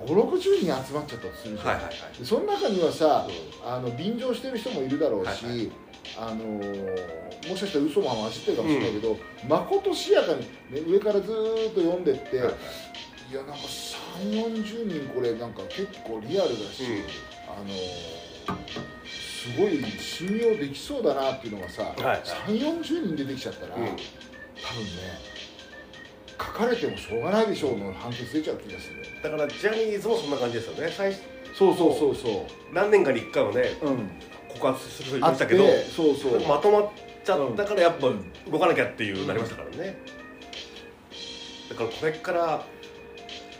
[0.05, 1.93] 560人集まっちゃったとするじゃん、はいはいはい。
[2.17, 5.71] でその中にはさうあの便乗してる人もいるだろうし、はいは
[6.17, 9.17] あのーもしかしたら嘘も混じってるかもしれないけど、
[9.49, 12.55] まことしやかに、ね、上からずーっと読んでって、はいはい
[13.31, 13.33] い。
[13.33, 16.99] やなんか3 4 0人これなんか結構リアルだし、うん。
[17.51, 18.31] あのー
[19.41, 22.21] すごい信用できそうだなっていうのがさ、はいはい。
[22.21, 23.81] 3 4 0人出てきちゃったら、うん。
[23.81, 23.97] 多分ね
[26.37, 29.03] 書かれてもしょうがないでしょうの判決出ちゃう気がする。
[29.23, 30.93] だからジャニーズもそんな感じですよね。
[30.95, 31.21] 最初
[31.55, 33.77] そうそうそうそ何年かに1回はね。
[33.81, 34.09] う、うん、
[34.61, 36.47] 告発する人いあったけどどそうそう。
[36.47, 36.89] まとまっ
[37.25, 39.97] ちゃったからやっぱうん動かなきゃっていうなりましたからね。
[41.69, 42.65] だからこれから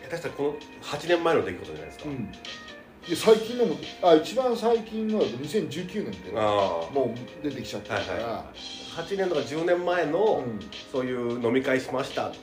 [0.03, 6.93] 下手したらこの8年前の出来事じゃないですか、うん、で最近のもあ一番最近のだと2019年ってああ。
[6.93, 9.01] もう出てきちゃったから、はいはい。
[9.01, 10.59] 8年とか10年前の、うん。
[10.91, 12.27] そういう飲み会しました。
[12.27, 12.33] うん。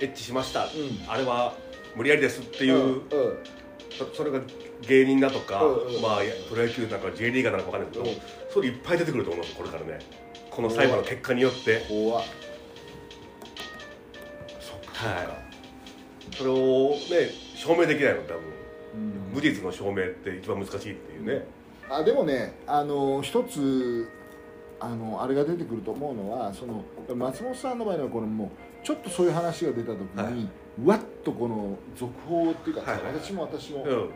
[0.00, 0.70] エッチしました、うん。
[1.06, 1.54] あれは
[1.94, 3.02] 無理やりですっていう、
[3.90, 4.40] そそれが
[4.86, 6.02] 芸人だとか、うんうん。
[6.02, 8.16] まあプロ野球なんか J リーガーなのか分かんないけど、うん。
[8.52, 9.98] それいっぱい出てくると思いますこれからね
[10.50, 11.84] この裁判の結果によって。
[11.88, 12.24] 怖っ。
[14.60, 15.36] そっかそっか、
[16.36, 18.40] それをね証明できないの多分。
[18.94, 19.34] うん。
[19.34, 21.46] 無実の証明って一番難しいっていうね、
[21.88, 24.08] あでもねあの一つ
[24.80, 26.82] あのあれが出てくると思うのはその
[27.14, 30.32] 松本さんの場合はこのもうちょっとそういう話が出た時に、はい。
[30.32, 30.36] う
[30.84, 33.22] わっとこの続報っていうかさ、はいはいはい。
[33.22, 34.10] 私も私も、うん。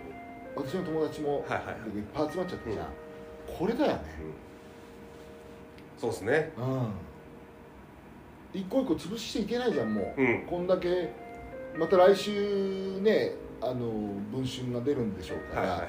[0.56, 1.98] 私の友達も、はいはいはい。
[1.98, 2.86] いっぱい集まっちゃってじゃん、
[3.58, 4.00] これだよね。
[5.98, 6.52] そうですね。
[6.56, 8.60] うん。
[8.60, 10.46] 一個一個潰していけないじゃんもう、うん。
[10.46, 11.12] こんだけ
[11.76, 13.74] また来週ねあの
[14.30, 15.88] 文春が出るんでしょうから、はいはいはい。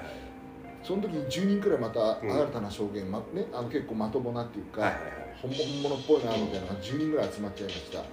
[0.84, 2.32] その時に10人くらいまたうん。
[2.32, 5.00] 新たな証言、まね、あの結構まともなっていうか、はいはい
[5.42, 8.00] 本物本物っぽいなみたいなのが10人ぐらい集まっちゃいました。
[8.00, 8.06] で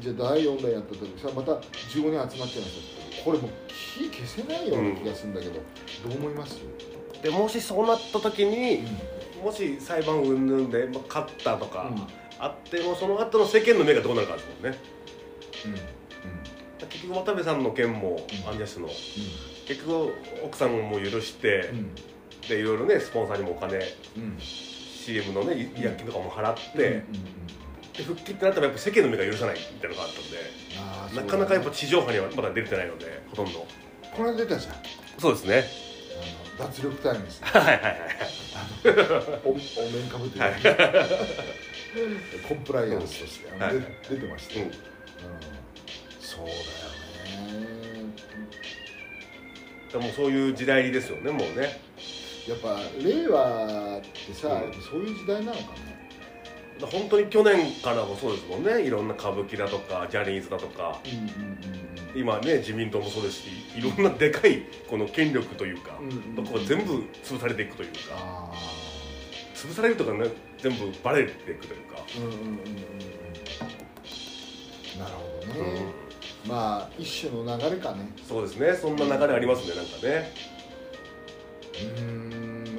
[0.00, 1.60] じゃあ第4弾やった時さまた15
[1.92, 3.24] 人集まっちゃいました。
[3.24, 5.60] これもう火消せないような気がするんだけど、ど
[6.14, 6.60] う思います、
[7.22, 8.84] でもしそうなった時に
[9.40, 12.06] うもし裁判云々で、まあ、勝ったとか、んうん。
[12.38, 14.78] あってもその後の世間の目がどうなるかですもんね。
[15.66, 15.68] う
[16.84, 16.88] ん。
[16.88, 18.50] 結局渡部さんの件も、うん。
[18.50, 18.88] アンジャッシュの
[19.66, 20.12] 結局
[20.44, 21.94] 奥さんも許してう、ん。
[22.48, 24.38] でいろいろねスポンサーにもお金うん。
[24.38, 27.04] CM のね違約金とかも払って、うんうんうん
[27.96, 33.66] で復帰ってなったらやっぱ世間の目が許さないみたいなのがあったんでなかなかやっぱ地上波にはまだ出れてないのでほとんど。
[34.12, 34.74] この間出たじゃん
[35.18, 35.64] そうですね。
[36.58, 37.94] 脱力タイムズはいはいはい
[39.44, 40.54] おお面かぶってる、はい。
[42.48, 43.74] コンプライアンスとして、あのはい。
[43.74, 44.70] で出てましたよ、うん。
[44.70, 44.78] うん。
[46.20, 46.56] そうだよ
[47.60, 48.14] ね。
[49.92, 51.80] でもそういう時代ですよねもうね。
[52.48, 56.03] やっぱ令和ってさ、うんそういう時代なのかね
[56.80, 58.82] 本当に去年からもそうですもんね。
[58.82, 61.00] いろんな歌舞伎だとかジャニーズだとか。
[61.04, 61.58] うんうん
[62.16, 66.44] 今ね自民党もそうですしいろんなでかいこの権力というか、うんうんうん。
[66.44, 67.96] とこが全部潰されていくというか。
[68.12, 68.52] あ
[69.52, 71.96] 潰されるとかね全部バレていくというか、
[74.96, 75.74] なるほどうん。
[75.74, 75.80] ね、
[76.46, 78.08] まあ一種の流れかね。
[78.28, 78.74] そうですね。
[78.74, 80.32] そんな流れありますねなんかね。
[81.72, 82.33] うーん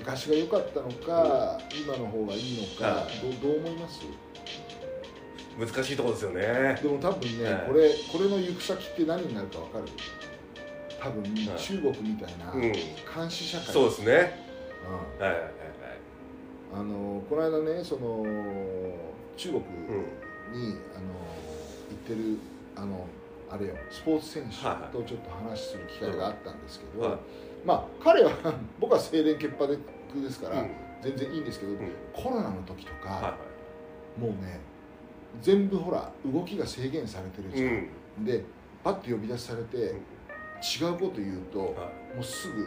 [0.06, 4.02] 昔昔が良かったのか、今の方がいいのか、はどうどう思います？
[5.58, 6.80] 難しいところですよね。
[6.82, 7.68] でも多分ね、はい。
[7.68, 9.86] これこれの行く先って何になるか分かる？
[11.02, 11.50] 多分、い。
[11.58, 12.62] 中国みたいなうん。
[12.62, 14.46] 監視社会、そうですね。
[15.20, 15.26] うん。
[15.26, 15.52] はいはいはい。
[16.76, 18.24] あのこの間ねその
[19.38, 19.64] 中国うん。
[20.54, 21.08] に、あの
[21.90, 22.38] 行ってる
[22.76, 23.08] あの
[23.50, 24.96] あれよスポーツ選手はいはい。
[24.96, 27.18] とちょっと話する機会があったんですけど、はい
[27.66, 28.32] まあ彼は
[28.80, 29.78] 僕は清廉潔白
[30.22, 30.70] ですから、うん。
[31.02, 31.78] 全然いいんですけど、ん。
[32.14, 33.38] コロナの時とか、はいは
[34.20, 34.60] もうね
[35.42, 38.26] 全部ほら動きが制限されてるいじゃん、うん。
[38.26, 38.44] で
[38.84, 39.82] パッと呼び出しされて、ん。
[39.82, 41.66] 違うこと言うと、は
[42.16, 42.62] もうすぐ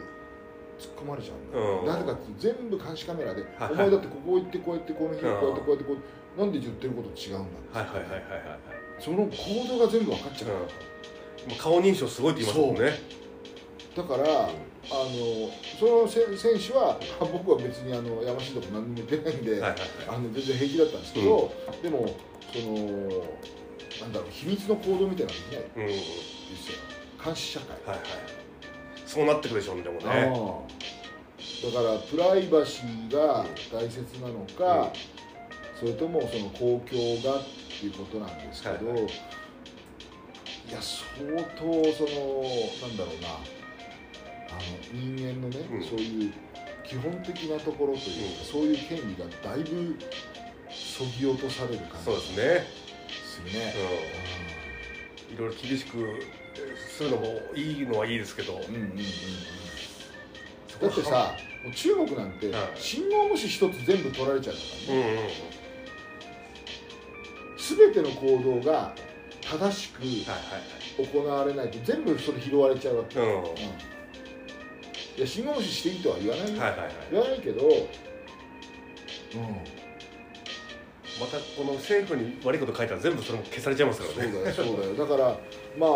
[0.77, 1.85] 突っ込まれちゃうんだよ、うん。
[1.87, 3.71] なぜかって全部監視カメラで、はい。
[3.71, 8.59] お前だってここ行ってこうやってこの日こうやってうんこうやってこうなんで言ってること違うんだいはいはいはいはいはい
[8.99, 10.57] その行動が全部分かっちゃう、うん
[11.57, 12.99] 顔認証すごいって言いますもんね
[13.95, 14.49] だから
[14.89, 19.79] あのそのせ選手はあ僕は別にあのやましいとこ何にも言ってないんで、はいはいはい。
[20.07, 22.15] あの全然平気だったんですけど、でも
[22.53, 22.75] その
[24.01, 25.63] なんだろう秘密の行動みたいなのできない。
[25.75, 25.81] うん。
[25.83, 25.93] うんで
[26.57, 26.79] すよ
[27.23, 28.07] 監視社会、はいはい。
[29.05, 30.31] そうなってくるでしょうねでもあね。
[30.33, 30.35] あ
[31.65, 34.91] だからプライバシーが大切なのか、
[35.77, 37.43] それともその公共がっ
[37.79, 39.03] ていうことなんですけど、はいはい。
[39.03, 42.43] いや相当その
[42.81, 43.58] なんだろうな
[44.91, 45.83] 人間のね、うん。
[45.83, 46.33] そういう
[46.85, 48.45] 基本的なところというか、うん。
[48.45, 49.95] そういう権利がだいぶ
[50.69, 53.49] そぎ落とされる感そうじですね。
[53.51, 53.73] するね。
[55.29, 55.35] うん。
[55.35, 56.21] いろいろ厳しく
[56.77, 58.53] するのもいいのはいいですけど。
[58.53, 58.97] うんうんうんうん。
[60.81, 61.35] だってさ
[61.75, 62.69] 中国なんてはい。
[62.75, 65.29] 信号無視一つ全部取られちゃうからね、うんうんうん。
[67.93, 68.95] 全ての行動が
[69.41, 73.43] 正しく行われないと全部それ拾われちゃうわけ、はいうん
[75.19, 76.91] いや信号無視していいとは言わないはいはいはい。
[77.11, 77.71] 言わないけど、うん、
[81.19, 84.31] またこの政府に悪いこと書いたら全部それも消されちゃいますからね。
[84.31, 84.95] そうだよそうだよ。
[84.95, 85.37] だから
[85.77, 85.87] ま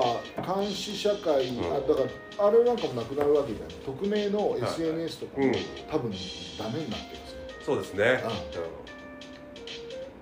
[0.43, 1.73] あ監視社会、うん。
[1.73, 2.01] あだか
[2.37, 3.75] らあれなんかもなくなるわけじゃない。
[3.85, 5.53] 匿名の SNS とかも、うん。
[5.89, 6.11] 多分
[6.59, 7.39] ダメになってるんですよ。
[7.65, 8.21] そうですね。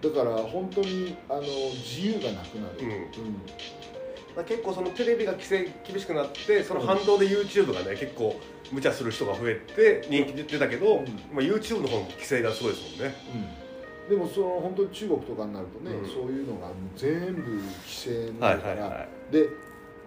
[0.03, 2.87] だから本当にあの自由がなくなる、うん。
[2.87, 3.41] うん。
[4.35, 8.39] まあ、結構そのテレビが規制厳しくなってその反動で YouTube がね結構
[8.71, 11.05] 無茶する人が増えて人気出たけど、うん。
[11.34, 13.15] まあ、YouTube の方も規制がすごいですもんね。
[14.10, 16.10] でもその本当に中国とかになるとね、うん。
[16.10, 19.47] そういうのが全部規制になるから、いで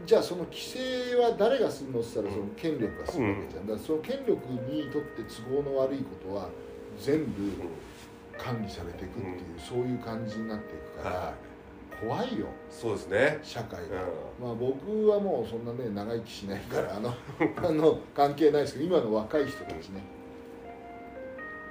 [0.05, 2.35] じゃあその規制は誰がするのって言ったらうん。
[2.35, 6.49] その権力がするわけじゃん、だからその権力にとって都合の悪いことは
[7.01, 7.53] 全部
[8.37, 11.35] 管理されていくっていう、そういう感じになっていくから、は
[12.01, 12.47] 怖いよ。
[12.47, 14.03] いそうですね、社会が、
[14.43, 14.47] うん。
[14.47, 17.15] まあ僕はもうそんなね長生きしないからあの
[17.57, 20.03] あの関係ないですけど今の若い人たちね。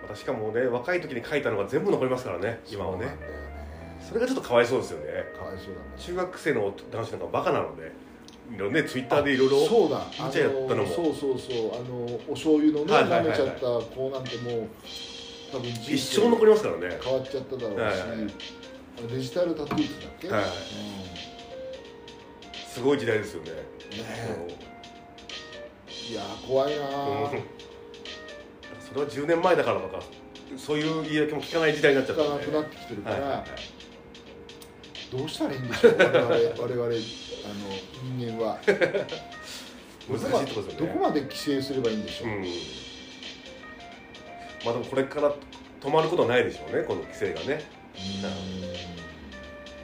[0.02, 3.06] またしかもね若い時に書いたのが全部残りますからね今はね。
[3.06, 3.18] ね
[4.08, 5.06] それがちょっとかわいそうですよね。
[5.38, 5.88] かわいそうだね。
[5.98, 7.92] 中学生の男子なんかバカなので
[8.54, 10.06] いろねツイッターでいろいろそうだ。
[10.10, 10.84] 見ちゃったのも。
[10.84, 11.72] あそうそうそう。
[11.76, 14.68] あのお醤油のね舐めちゃった子なんてもう
[15.52, 17.00] 多分人一生残りますからね。
[17.02, 18.73] 変わっちゃっただろうし、はいはい
[19.10, 20.44] デジタルタトゥースだっけ、はい。
[20.44, 20.50] うん。
[22.68, 23.52] すごい時代ですよね。
[23.52, 23.58] ね
[23.90, 24.58] え。
[26.12, 26.86] いやー怖いな
[28.80, 30.02] それは10年前だからとか。
[30.58, 33.24] そういう言い訳も聞かない時代になっちゃったんで聞かなくなってきてるから、はい。
[33.24, 33.48] はいはい
[35.12, 35.96] どうしたらいいんでしょう？
[35.96, 36.96] 我々我々あの
[38.18, 38.58] 人間は。
[40.10, 40.74] 難しいとこですよね。
[40.80, 42.42] どこまで規制すればいいんでしょう、うん。
[44.66, 45.36] まあでもこれから
[45.82, 47.64] 止まることはないでしょうねこの規制がね。
[47.73, 47.73] うん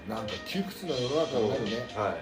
[0.07, 2.17] なんか窮屈な世の中になるね、は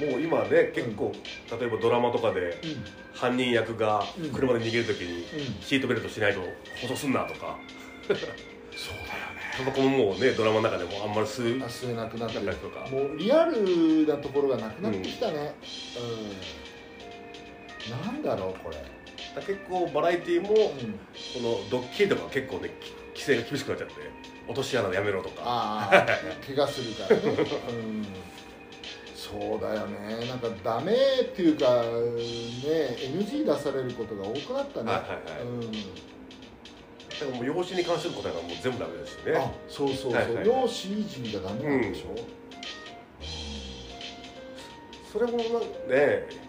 [0.00, 0.10] い。
[0.10, 1.12] もう今ね結構、
[1.60, 2.70] 例えばドラマとかでうん。
[2.70, 4.30] うん犯人役がうん。
[4.32, 5.62] 車で逃げるときにうん。
[5.62, 6.40] シートベルトしないと
[6.82, 7.56] 舗装すんなとか。
[8.08, 8.34] そうだよね。
[9.56, 12.88] タバコももうねドラマの中でもあんまり吸うあ吸えなくなってるなんかとか。
[12.90, 15.54] もうリアルなところがなくなってきたね。
[17.86, 18.76] うん、なんだろうこれ、
[19.46, 20.74] 結構バラエティーもこ
[21.36, 23.94] うん、のドッキリとか結構ねき規制が厳しくなっちゃって
[24.46, 25.88] 落とし穴やめろとか。
[26.46, 27.22] 怪我するからね、
[27.70, 28.06] うん、
[29.14, 30.26] そうだよね。
[30.26, 31.88] なんかダメっていうかね
[32.98, 35.42] NG 出されることが多くなったね、はいはいはい。
[35.42, 35.60] うん。
[35.60, 35.76] だ
[37.20, 39.36] からもう養子に関することはもう全部ダメですしね。
[39.36, 42.14] あそうそうそう、はいはい容姿維持がダメなんでしょ、
[45.12, 45.38] それも
[45.88, 46.44] ね。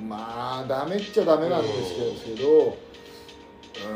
[0.00, 1.68] まあダメっちゃダメなんで
[2.16, 2.74] すけど、うん、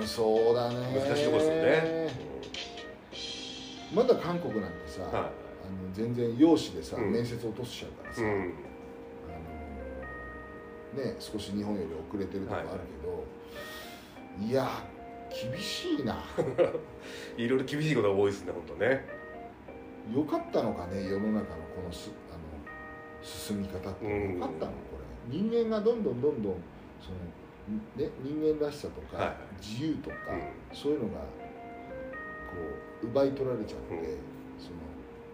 [0.06, 0.76] そうだね。
[0.94, 2.32] 難しいところですよね、
[3.94, 5.30] まだ韓国なんてさ、うんはあの
[5.92, 7.12] 全然容姿でさ、うん。
[7.12, 8.30] 面接落としちゃうからさ、いうん。
[8.30, 8.34] あ
[10.98, 12.68] のね少し日本より遅れてるとこある
[14.38, 14.52] けど、い。
[14.52, 14.68] や
[15.30, 16.22] 厳しいな。
[17.36, 19.22] いろいろ厳しいことが多いですね本当ね。
[20.14, 22.38] よかったのかね世の中のこのすあの
[23.22, 24.04] 進み方って。
[24.04, 24.34] うん。
[24.40, 24.76] よかったのこ
[25.30, 25.38] れ。
[25.38, 26.54] 人間がどんどんどんどん
[27.00, 27.16] その、
[27.96, 29.36] ね、人間らしさとか、はいはい。
[29.60, 30.76] 自由とか、うん。
[30.76, 31.26] そういうのがこ
[33.02, 34.02] う奪い取られちゃって、うん。
[34.58, 34.82] その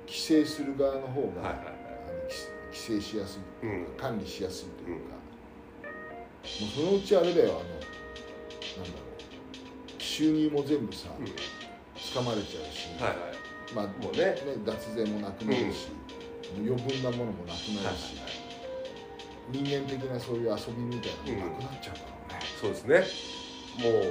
[0.07, 2.35] 規制する側の方が、はいはいあの規
[2.69, 5.17] 規制しやすいというか、管理しやすいというか、
[5.85, 9.07] もうそのうちあれだよあのなんだろ
[9.99, 10.03] う。
[10.03, 11.25] 収入も全部さ、うん。
[11.25, 13.39] 掴まれちゃうし、はいはい。
[13.75, 14.37] まあもうね。
[14.65, 15.89] 脱税もなくなるし、
[16.57, 18.17] 余分なものもなくなるし、
[19.51, 22.07] 人間的なそういう遊びみたいなのもなくなっちゃうから。
[22.09, 22.18] ね、
[22.61, 23.05] そうですね。
[23.79, 24.03] もう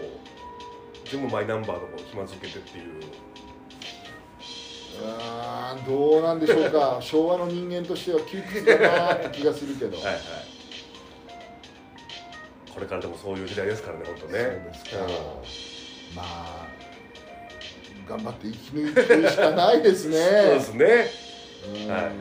[1.11, 3.03] 全部マイナンバーとかを紐付けてっていう。
[5.03, 6.99] あーどうなんでしょうか。
[7.03, 10.21] 昭和の人間としては窮屈だなって気がするけど、はいはい。
[12.73, 14.39] これからでもそういう時代ですからね本当ね。
[14.39, 15.09] そうですか、うん。
[16.15, 16.67] まあ
[18.07, 20.17] 頑張って生き抜いていくしかないですね。
[20.23, 21.11] そうですね。
[21.85, 21.91] うん。
[21.91, 22.15] はいはいはい。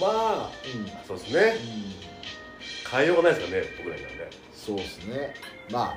[0.00, 0.06] ま
[0.44, 0.86] あうん。
[1.06, 1.56] そうですね。
[1.84, 1.89] うん
[2.90, 4.16] 変えようがないですからね僕らにはね。
[4.54, 5.34] そうですね。
[5.70, 5.94] まあ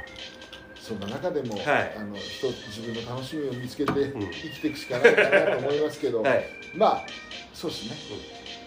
[0.79, 1.95] そんな中でも、はい。
[1.97, 3.95] あの人自分の楽しみを見つけてん。
[3.95, 6.45] 生きていくしかないかなと思いますけど、はい。
[6.75, 7.05] まあ
[7.53, 7.95] そうですね、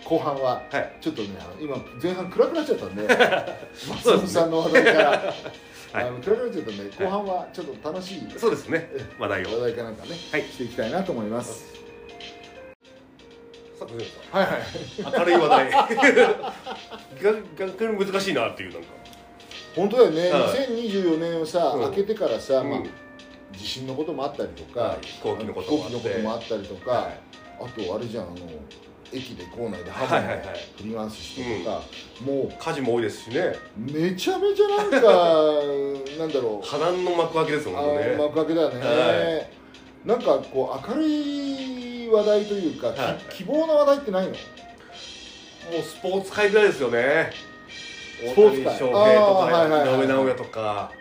[0.04, 0.96] 後半ははい。
[1.00, 1.28] ちょっとね
[1.60, 4.40] 今前半暗くなっちゃったんで松 そうですね。
[4.42, 5.10] 本さんの話題から、
[5.92, 6.04] はい。
[6.04, 8.90] あの暗くなっちゃったんで後半はちょっと楽しいそうですね。
[9.18, 9.48] 話題を。
[9.58, 10.42] 話題かなんかね、はい。
[10.42, 11.74] していきたいなと思います、
[13.86, 15.18] さあ藤本はいはい。
[15.18, 15.70] 明るい話題。
[17.22, 18.88] が逆に難しいなっていうなんか。
[19.74, 20.42] 本当だよね、はい。
[20.68, 21.80] 2024年をさ、うん。
[21.82, 22.90] 明けてからさ、まあうん
[23.52, 25.06] 地震のこともあったりとか、はい。
[25.06, 25.96] 飛行機のこともあって。
[25.96, 27.10] 飛行機のこともあったりとか、は
[27.60, 28.36] あとあれじゃんあの
[29.12, 30.68] 駅で構内でハムのはいはいはい。
[30.76, 31.82] フリーランスしてとか、
[32.20, 33.40] も火事も多いですしね。
[33.40, 34.98] うめちゃめちゃなんか
[36.18, 36.66] なんだろう。
[36.66, 38.16] 波乱の幕開けですもあんね。
[38.18, 39.46] 幕開けだよね、は
[40.04, 43.18] なんかこう明るい話題というか、きはい。
[43.30, 44.30] 希望の話題ってないの？
[44.30, 44.36] も
[45.80, 47.32] うスポーツ界ぐらいですよね。
[48.28, 48.74] スポーツ界？
[48.74, 50.92] 大谷翔平とあーはいはいはいか井上尚弥とか。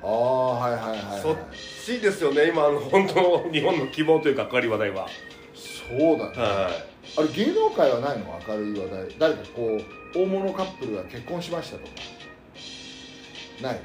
[0.00, 1.36] ああはいはいはい、はい、そっ
[1.84, 5.08] ちですよね今あの本当の日本の希望というか明るい話題は。
[5.54, 6.70] そうだね、は
[7.16, 8.40] あれ芸能界はないの？
[8.46, 9.16] 明るい話題。
[9.18, 9.78] 誰かこ
[10.14, 11.92] う大物カップルが結婚しましたとか。
[13.62, 13.76] ない。
[13.76, 13.78] い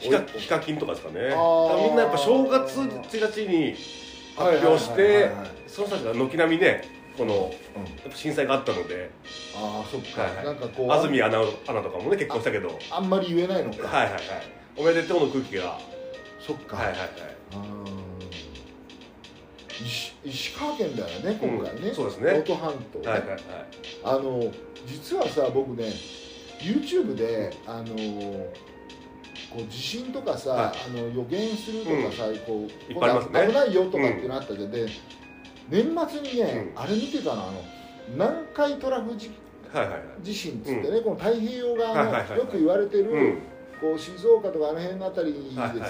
[0.00, 1.32] ヒカヒカキンとかですかね。
[1.34, 3.74] あみんなやっぱ正月1日に
[4.36, 5.48] 発表しはいはいはいてはいはい。
[5.66, 6.84] その人たちが軒並みね
[7.16, 7.48] このやうん。
[7.48, 7.48] っ
[8.10, 9.10] ぱ震災があったので。
[9.56, 10.44] ああそっか、はいはい。
[10.46, 12.68] なんかこう安住アナアナとかもね結婚したけど。
[12.68, 14.20] はいあんまり言えないのか、はいはい
[14.76, 15.78] おめでとうの空気が。
[16.40, 17.08] そっか、はいはいはい。
[17.54, 17.84] うん。
[19.86, 22.30] 石石川県だよね今回ね、うんそうですね。
[22.32, 23.40] 能登半島ね、はいはいはい。
[24.04, 24.52] あの
[24.86, 25.92] 実はさ僕ね
[26.60, 27.96] YouTube であの
[29.54, 30.78] こう地震とかさ、はい。
[30.90, 33.46] あの予言するとかさ、こういっぱいありますね。
[33.46, 34.86] 危ないよとかっていうのあったじゃん、で
[35.70, 36.82] 年末にね、うん。
[36.82, 37.64] あれ見てたのあの
[38.12, 39.30] 南海トラフ地
[39.72, 40.02] はいはいはい。
[40.22, 42.38] 地震っつってね、この太平洋側の、はいはいはいはい。
[42.38, 43.38] よく言われてる、うん。
[43.80, 45.40] こう静岡とかあの辺のあたりで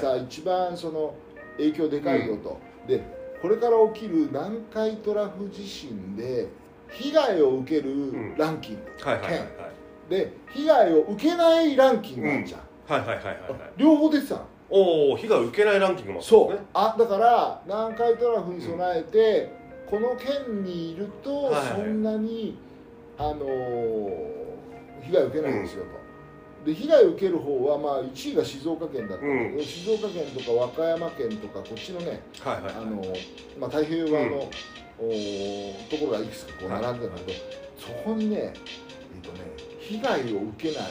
[0.00, 1.14] さ、はい一番その
[1.59, 3.03] 影響でかいよと、で
[3.40, 6.48] これから起きる南海トラフ地震で
[6.90, 9.48] 被害を受けるランキング、はいはいはいはい。
[10.11, 13.73] で被害を受けないランキングあるじゃん、はいはいはいはいはい。
[13.77, 14.47] 両方出てたの？
[14.70, 19.53] おお被害受けないランキングもそう、あだから南海トラフに備えて、
[19.88, 21.66] この県にいるとはいはい。
[21.77, 22.57] そんなに、
[23.18, 24.44] あのー
[25.03, 25.90] 被害を受けないんですよと。
[26.64, 29.64] で被害を受ける方はまあ1位が静岡県だったんだけど、うん。
[29.64, 32.75] 静岡県とか和歌山県とかこっちのね、はいはいはい。
[32.75, 33.03] あの
[33.61, 34.40] まあ、太平洋側の、うん。
[35.07, 37.38] おーところがいくつかこう並んでたんだけど、
[37.79, 39.40] そこにね,、えーとね
[39.88, 40.88] 被害を受けない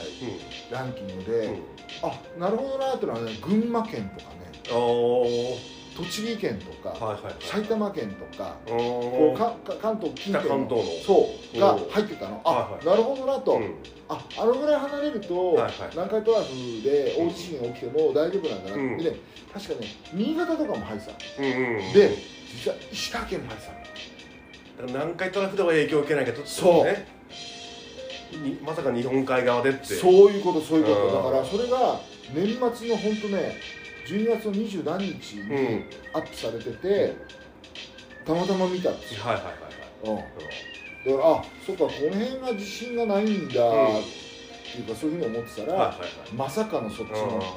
[0.71, 1.53] ランキングで、うん。
[1.53, 1.59] うん
[2.01, 4.51] あなるほどなっていうのはね群馬県とかね
[5.95, 7.35] 栃木県とか、はいはいはい。
[7.39, 11.03] 埼玉県とか、おこうーかか関東近辺北関東の。
[11.05, 12.41] そうが入ってたの。
[12.43, 13.75] あ、なるほどなと、うん。
[14.09, 15.73] ああのぐらい離れると、はいはい。
[15.91, 16.47] 南海トラフ
[16.81, 18.97] で大地震が起きても大丈夫なんだなって、うん。
[18.97, 19.17] でね
[19.53, 21.17] 確かね新潟とかも入ってたの。
[21.37, 22.17] うんうんうんで
[22.53, 23.77] 実は石川県も入ってたの。
[23.77, 23.93] だか
[24.81, 27.05] ら南海トラフでは影響を受けないけどそうね。
[27.22, 27.22] に
[28.65, 29.85] まさか日本海側でって。
[29.95, 31.07] そういうことそういうこと。
[31.07, 31.99] うんだからそれが
[32.33, 33.57] 年末の本当ね
[34.07, 35.49] 12月の二十何日うん。
[35.49, 37.15] にアップされてて、
[38.25, 40.23] たまたま見たんですよ、はいはいはいはい。
[41.05, 43.99] うん、だからあそっかこの辺が自信がないんだ、うん。
[43.99, 44.01] っ
[44.71, 45.99] ていうかそういうふうに思ってたら、
[46.35, 47.47] まさかのそっちのはい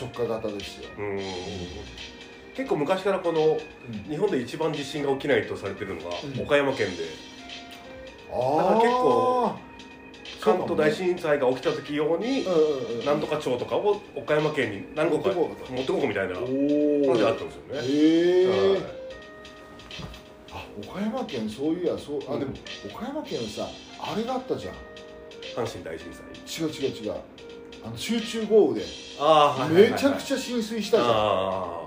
[0.00, 1.18] 直下型ですよ、うん。
[2.56, 3.58] 結構昔からこの
[4.08, 6.42] 日本で一番地震が起きないとされてるのがうん。
[6.42, 7.02] 岡山県で。
[8.32, 9.54] ああだから結構
[10.44, 12.44] 関東大震災が起きた時用に
[13.06, 17.80] なんとか町とかを岡山県に何個か持ってこうみたいなお話があおったんですよね。
[17.80, 18.82] へえはい。
[20.52, 22.40] あ岡山県そういやそうあうん。
[22.40, 22.52] でも
[22.94, 23.68] 岡山県はさ
[24.00, 24.74] あれがあったじゃん。
[25.56, 26.68] 阪神大震災。
[26.68, 27.14] 違う違う違う。
[27.86, 28.86] あの集中豪雨で。
[29.18, 31.10] ああめちゃくちゃ浸水したじゃん。
[31.10, 31.84] あ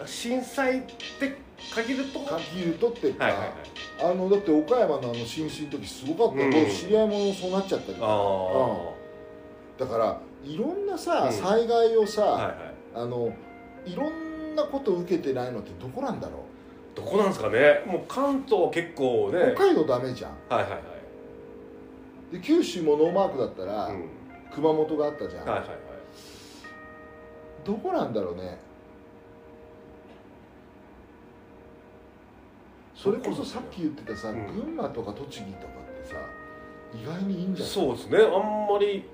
[0.00, 0.82] あ震災っ
[1.18, 1.36] て
[1.72, 2.18] 限ると？
[2.18, 3.52] は限るとってか、いはいはい。
[4.00, 6.42] あのだって岡山のあの浸水の時すごかった。
[6.42, 6.52] よ、うん。
[6.52, 8.06] 僕知り合いもそうなっちゃったりとか。
[8.08, 8.94] あ
[9.78, 11.32] だからいろんなさ、うん。
[11.32, 12.56] 災害をさ、あはいはい。
[12.94, 13.32] あの
[13.86, 16.44] いろんなこと受けてないのってどこなんだろ
[16.94, 17.82] どこなんですかね。
[17.86, 19.38] もう関東結構ね。
[19.38, 20.30] う北海道ダメじゃん。
[20.48, 22.34] はいはいはい。
[22.34, 24.08] で九州もノーマークだったら、うん。
[24.54, 25.78] 熊本があったじゃん、はいはいはい。
[27.64, 28.58] どこなんだろうね
[33.04, 34.46] それこそさっき言ってたさ、うん。
[34.46, 36.16] 群馬とか栃木とかってさ
[36.98, 37.74] 意外にいいんじゃない？
[37.74, 38.16] そうですね。
[38.18, 39.04] あんまり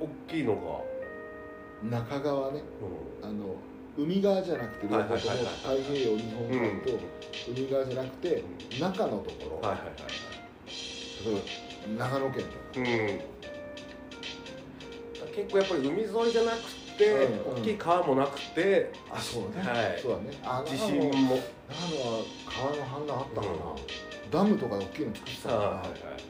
[0.00, 0.54] う大きいの
[1.82, 2.60] が、ん、中川ね。
[3.22, 3.56] うあの
[3.96, 6.98] 海側じゃなくて両方太平洋日本海と
[7.48, 8.42] 海側じゃなくて
[8.76, 8.80] ん。
[8.80, 9.94] 中のところ、はいはいはい。
[11.24, 12.56] 例えば長野県とか。
[12.76, 12.84] うん。
[15.34, 16.58] 結構やっぱり海沿いじゃなく
[16.98, 17.62] て、うんうん。
[17.62, 20.00] 大きい川もなくてあそうね、はい。
[20.00, 20.36] そうだね。
[20.44, 21.10] あ地震も。
[21.10, 21.38] 長野は
[22.46, 23.56] 川の氾濫あったかな、う
[24.28, 24.30] ん。
[24.30, 25.48] ダムとかで大きいの作ってた。
[25.48, 26.24] かな、はい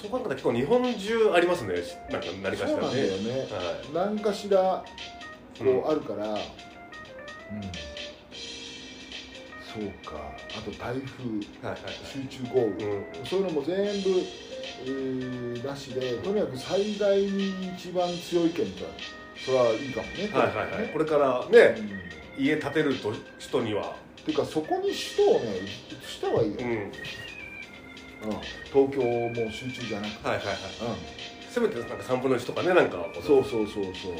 [0.00, 1.74] そう考えたら結構日本中ありますね。
[2.10, 3.34] なんか何かしらそうなんだよね。
[3.34, 3.48] ね、はい。
[3.94, 4.82] 何かしら
[5.58, 5.88] こううん。
[5.88, 6.36] あるから、うん。
[9.60, 10.16] そうか。
[10.58, 11.68] あと台風。
[11.68, 13.26] はいはい集中豪雨、はいうん。
[13.26, 14.22] そういうのも全部、
[14.82, 18.84] えーなしでとにかく災害に一番強い県と
[19.44, 20.28] それはいいかもね。
[20.32, 20.82] はいはいはい。
[20.82, 20.90] ね。
[20.92, 22.42] これからうねん。
[22.42, 23.96] 家建てると人には。
[24.24, 26.66] ていうかそこに首都をね移した方がいいよ、うん。
[26.66, 26.90] うん。
[28.72, 30.56] 東京も集中じゃなくて、はいはいはい。
[30.56, 30.96] うん。
[31.50, 34.14] せめてなんか3分の1とかねなんかそうそうそうそう。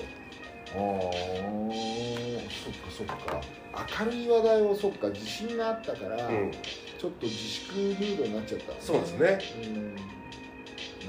[0.73, 1.11] ああ
[2.65, 3.41] そっかそっか。
[4.05, 6.51] 明るい話題をそっか地震があったから、うん。
[6.99, 8.81] ちょっと自粛ムードになっちゃったのね。
[8.81, 9.39] そうですね。
[9.65, 10.20] うん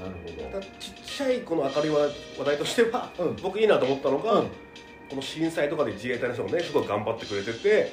[0.02, 1.98] なるだからちっちゃいこの明るい話
[2.38, 3.36] 話題としては、うん。
[3.36, 4.48] 僕いいなと思ったのが、ほどうん。
[5.10, 7.92] この震災とかで自衛隊の人もねすごい頑張ってくれてて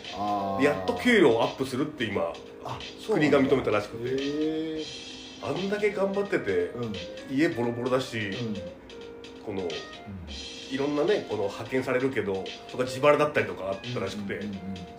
[0.64, 2.32] やっと給料をアップするって今
[3.06, 5.10] 国が認めたらしくて。
[5.42, 6.84] あんだけ頑張っててうん。
[6.84, 6.94] うん
[7.32, 8.54] 家ボロボロだし、うん。
[9.46, 9.68] この
[10.72, 14.42] いろんなねこの派遣されるけどとか自腹だったりとかあったらしくて、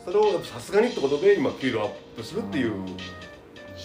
[0.05, 2.97] それをさすがにってことで今給料アップするっていう、うん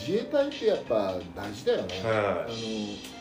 [0.05, 2.53] 自衛隊ってやっぱ大事だよね、はあの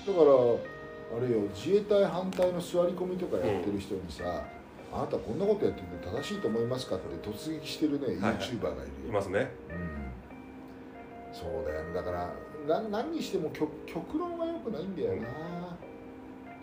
[0.04, 4.44] だからあれよ自衛隊反対の座り込みとかやってる人にさ、
[4.92, 8.34] あなたこんなことやってて正しいと思いますかって突撃してるね、はいはい。
[8.34, 9.50] YouTuber がいるよ、いますね。
[9.70, 11.94] うん、そうだよね。
[11.94, 12.34] だから
[12.68, 15.28] な何にしても極極論は良くないんだよな。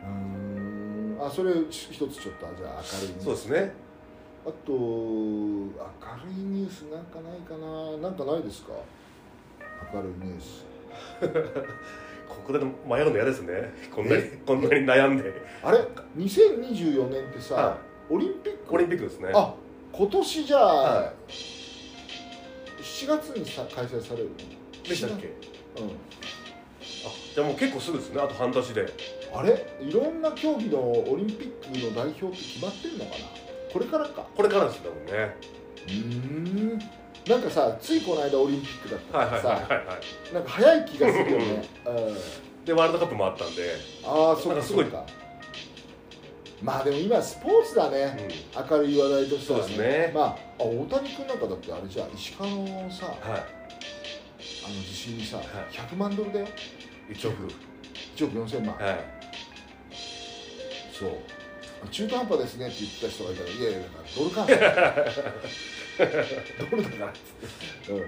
[0.03, 1.17] うん。
[1.19, 3.23] あそれ一つちょっとじゃあ明るいニュース。
[3.23, 3.73] そうですね。
[4.43, 7.97] あと明るいニュースなんかないかな。
[7.97, 8.73] なんかないですか？
[9.93, 10.65] 明るいニュース。
[12.27, 13.73] ここで迷うの嫌ですね。
[13.93, 15.31] こんなにこんなに悩んで。
[15.63, 15.79] あれ
[16.17, 17.77] ？2024年ってさ、は
[18.09, 18.73] オリンピック？
[18.73, 19.31] オリンピックですね。
[19.33, 19.53] あ
[19.91, 21.13] 今年じゃあ、は
[22.81, 24.29] 7月にさ開催される
[24.87, 25.27] でしたっけ？
[25.27, 25.89] うん。
[25.89, 25.91] あ
[27.35, 28.21] じゃあもう結構すぐですね。
[28.21, 28.85] あと半年で。
[29.33, 29.65] あれ？
[29.81, 33.25] いろんな競技のオリンピックの代表って決まってんのかな？
[33.71, 34.25] これからか。
[34.35, 35.35] これからですよ多分ね。
[35.87, 36.79] うーん
[37.27, 45.05] なんかさついこの間オリンピックだったはいからさ、はいはいはいはいなんか早い気がするよね、 うん、でワールドカップもあったんで、ああそうかなんかすごいそうか。
[46.61, 50.11] まあでも今スポーツだね、明るい話題としてはそうですね。
[50.13, 50.25] まあ
[50.59, 53.61] あ大谷君なんかだってあれじゃあ石川のさはい。
[54.63, 55.41] あの地震にさ、い。
[55.75, 56.47] 100万ドルだよ。
[57.09, 57.51] 1億。
[58.15, 58.97] 1億4000万、はい。
[60.93, 61.09] そう。
[61.89, 63.79] 中途半端ですねって言った人がいたらいやいや
[64.15, 65.23] ドル換算
[66.69, 68.05] ドルだからっつって、うん、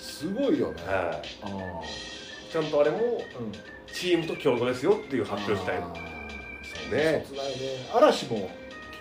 [0.00, 0.94] すごいよね、はい。
[0.94, 1.82] ああ
[2.50, 3.52] ちゃんとあれもうん。
[3.92, 5.80] チームと共同ですよっていう発表したい。
[5.80, 5.86] そ
[6.90, 6.96] う。
[6.96, 7.00] ね。
[7.00, 7.24] いね。
[7.92, 8.50] 嵐も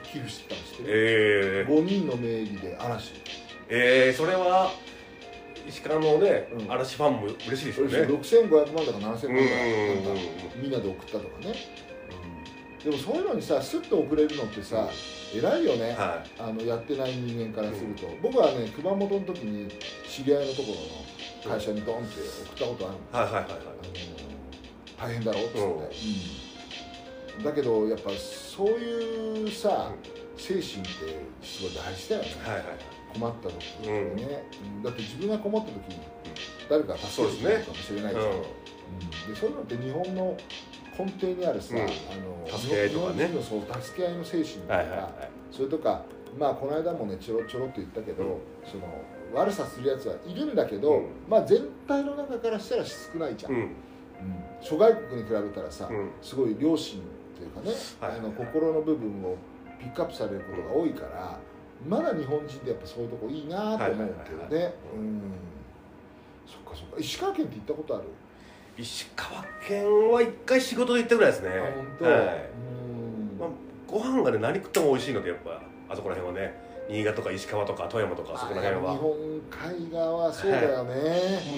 [0.03, 3.13] 寄付してたんですけど、えー、5人の名義で嵐。
[3.69, 4.71] えー、それは
[5.67, 6.71] 石川のね、うん。
[6.71, 7.97] 嵐ファンも嬉しいですよね。
[8.03, 9.27] 6500万だか7000万だか
[10.55, 11.53] みんなで送ったとかね、
[12.83, 14.87] でもそういうのにさスッと送れるのってさ
[15.35, 19.69] 偉いよね、はあのやってない人間からすると、僕はね熊本の時に
[20.07, 20.73] 知り合いのとこ
[21.45, 22.21] ろの会社にドンって
[22.55, 23.59] 送ったことあるの、いはいはいはいはい。
[24.97, 25.39] あの大変だろ？
[25.41, 25.59] うっつって、
[27.37, 27.43] うん。
[27.43, 29.91] だけどやっぱそういうさ、
[30.37, 30.69] 精神って
[31.43, 32.29] すごい大事だよね。
[32.43, 32.63] はいはい
[33.13, 34.43] 困った時にね、
[34.75, 34.83] うん。
[34.83, 35.99] だって自分が困った時に
[36.69, 38.39] 誰かが助けてくれるかもしれないけどうんうん。
[38.39, 38.45] で
[39.35, 40.37] そういうのって日本の
[40.97, 41.81] 根底にあるさ、うん。
[41.81, 41.89] あの
[42.57, 43.15] 助け合いとかね。
[43.15, 45.11] 日本人のそう助け合いの精神とか、はいはいはい。
[45.51, 46.03] それとか
[46.39, 48.83] まあこの間もねちょろちょろっと言ったけど、その
[49.33, 51.07] 悪さするやつはいるんだけど、うん。
[51.29, 53.59] まあ全体の中からしたら少ないじゃん、うん。
[53.59, 53.71] うん。
[54.61, 56.11] 諸外国に比べたらさ、うん。
[56.21, 57.03] すごい良心っ
[57.37, 58.19] ていうかね、はい。
[58.19, 59.35] あの心の部分を
[59.79, 61.39] ピックアップされることが多いから
[61.87, 64.09] まだ日本人ってやっぱそういうとこいいなと思うけどはいはいはい
[64.41, 64.53] はい。
[64.53, 65.21] ねうん。
[66.47, 66.95] そっかそっか。
[66.97, 68.05] 石川県って行ったことある？
[68.77, 71.49] 石川県は一回仕事で行ったぐらいですね。
[71.49, 72.13] あ本当、はい。
[72.13, 72.17] う
[73.35, 73.39] ん。
[73.39, 73.49] まあ、
[73.87, 76.67] ご飯がね何食っても美味しいのでやっぱあそこら辺はね。
[76.89, 78.91] 新潟とか石川とか富山とかそこら辺は。
[78.91, 79.13] あ日本
[79.49, 80.93] 海側はそうだよね、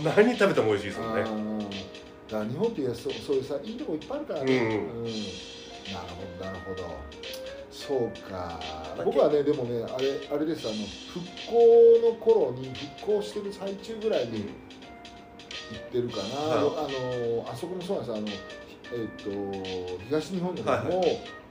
[0.04, 1.16] もう何食べても美味しいですもん。
[1.16, 1.22] ね
[2.30, 5.04] だから日本っていうそうそういうさいいとこいっぱいあるからね、うんうん。
[5.06, 5.14] なる
[6.18, 6.84] ほどなるほど。
[7.70, 8.60] そうか。
[9.06, 10.68] 僕はねでもねあれあれです。
[10.68, 10.78] あの
[11.14, 14.46] 復興の頃に復興してる最中ぐらいに行
[15.78, 18.42] ってるかな、はあのあそこもそうなんです
[18.90, 21.04] あの、えっと東日本の方はいも、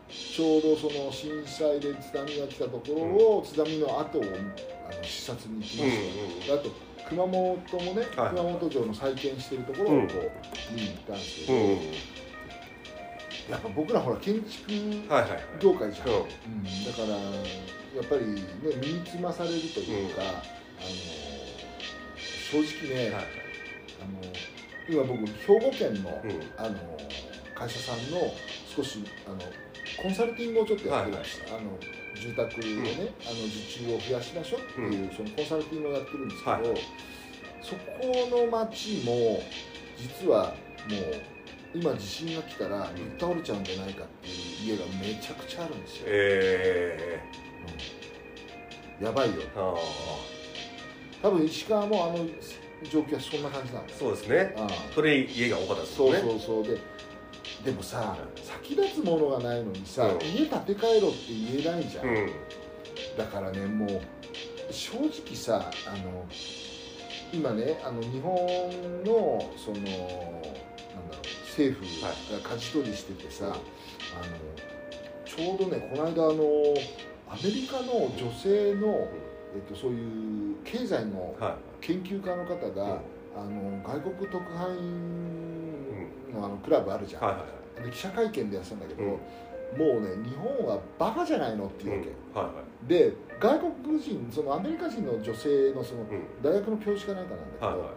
[0.08, 6.70] ちょうどその震災で津波が来たところを、津波の後をあの視察に行きうんました、であと
[7.08, 8.28] 熊本もね、はい。
[8.30, 11.60] 熊本城の再建してるところをこう、見に行ったんですけど、うん。
[11.70, 11.78] うん
[13.48, 14.72] やっぱ僕らほら建築
[15.10, 15.42] はいはいはい。
[15.58, 16.14] 業界じゃん、うん。
[16.16, 16.24] うん
[16.84, 18.42] だからやっぱりね
[18.84, 20.38] 身につまされるというか、あの
[22.52, 23.47] 正直ね、はいはい
[24.00, 24.20] あの
[24.88, 26.30] 今僕兵庫県の,、うん。
[26.56, 26.76] あの
[27.54, 28.32] 会社さんの
[28.74, 29.38] 少しあの
[30.00, 31.76] コンサルティングをちょっとやってるんです、あの
[32.14, 36.62] 住宅でね、あの受注を増やしましょうっていう、そのコンサルティングをやってるんですけど、はい。
[37.60, 39.42] そこの町も
[39.96, 40.54] 実は
[40.88, 41.22] もう
[41.74, 47.20] 今地震が来たら倒れちゃうんじゃないかっていう家がめちゃくちゃあるんですよ、え
[49.00, 49.06] うん。
[49.06, 49.42] やばいよ。
[51.20, 52.24] 多分石川もあの
[52.84, 53.92] 状況はそんな感じなんだ。
[53.98, 54.54] そうですね。
[54.56, 54.68] ああ。
[54.94, 56.64] それ家が多かったですそうそうそう。
[56.64, 56.78] で
[57.64, 60.20] でもさ先立つものがないのにさ、うん。
[60.20, 62.30] 家建て替えろって言えないじゃん、うん。
[63.16, 64.00] だからねもう
[64.70, 66.26] 正直さあの
[67.32, 72.02] 今ねあの日本のそのなんだろう政府
[72.32, 73.56] が舵取りしててさ、あの
[75.24, 76.44] ちょうどねこの間あの
[77.30, 79.08] アメリカの女性の、
[79.54, 83.00] えっと、そういう経済のは研究家の方が、うん。
[83.36, 87.44] あの外国特派員のあのクラブあるじゃん、いはいは
[87.80, 87.84] い。
[87.84, 89.08] で記者会見でやってたんだけど、うん。
[89.10, 89.16] も
[89.98, 92.52] うね日本はバカじゃないのっていうわけ、はいは
[92.84, 92.88] い。
[92.88, 96.42] で外国人そのアメリカ人の女性のそのうん。
[96.42, 97.88] 大学の教授かなんかなんだけど、はいはい。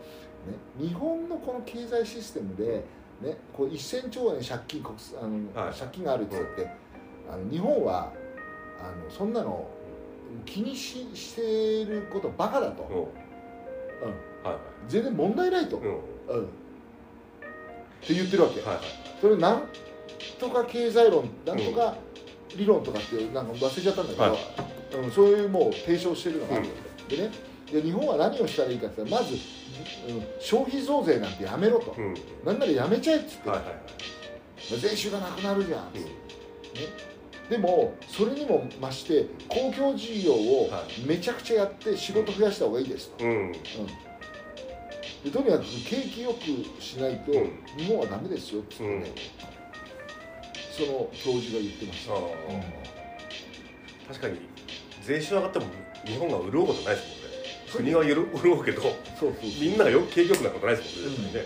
[0.84, 2.84] ね、日本のこの経済システムで、
[3.22, 5.74] ね、こう1000兆円借金国あの、はい。
[5.74, 6.68] 借金があるって言って、
[7.32, 8.12] あの日本は
[8.80, 9.68] あのそんなの
[10.46, 13.12] 気にししてることバカだと、
[14.44, 15.94] はい全然問題ないと、はいうん。
[15.94, 15.98] う
[16.42, 16.44] ん。
[16.44, 16.48] っ
[18.06, 18.84] て言ってるわけ、はいはい。
[19.20, 19.64] それなん
[20.40, 21.96] とか経済論なんとか
[22.56, 24.36] 理論とかっていうなんか忘れちゃったんだけど、は
[25.04, 26.72] うん、そういうもう提唱してるのがあるわ
[27.08, 27.32] け、でね
[27.72, 29.40] で日本は何をしたらいいかって言ったらまず、うん、
[30.40, 32.14] 消費増税なんてやめろと、うん。
[32.44, 33.72] なんならやめちゃえっつって、はいはいは
[34.78, 34.80] い。
[34.80, 35.94] 税収がなくなるじゃん、うん。
[35.94, 36.10] ね、
[37.52, 43.32] でもそれにも増して公共事業をはめちゃくちゃやって仕事増やした方がいいですと、うん。
[43.48, 43.52] うん。
[43.52, 43.60] で
[45.30, 47.52] とにかく景気よくしないとうん。
[47.78, 49.04] 日本はダメですよっつってね、うん。
[50.72, 52.14] その教授が言ってました、
[54.08, 54.40] 確かに
[55.04, 55.66] 税収上がっても
[56.06, 57.08] 日本が潤うことないです
[57.76, 57.92] もんね。
[57.92, 58.82] 国は潤潤うけど
[59.60, 61.44] みんながよ景気よくなることないですもんね。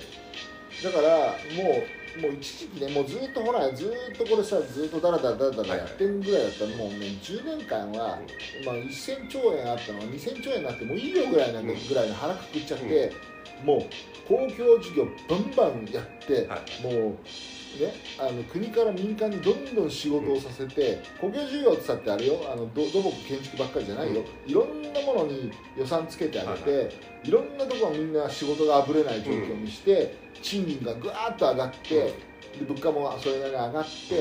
[0.83, 1.83] だからもう
[2.21, 8.19] もう一時期ねもうずっとほらずっとこれさずっとダラダラダラダラやってるぐらいだったらもうね10年間は、
[8.65, 11.67] まあ、1000兆円あったのが2000兆円になってもういいよぐらいなうん。
[11.67, 13.11] ぐらいの腹くくっちゃって、
[13.63, 13.79] もう
[14.27, 17.17] 公共事業バンバンやって、はもう
[17.79, 34.15] ねあの国から民間にどんどん仕事をさせて、公共事業って言ってあれよあのど土木建築ばっかりじゃないよ、いろんなものに予算つけてあげて、いろんなところみんな仕事があぶれない状況にして、賃金がぐわーっと上がって、で物価もそれなりに上がって、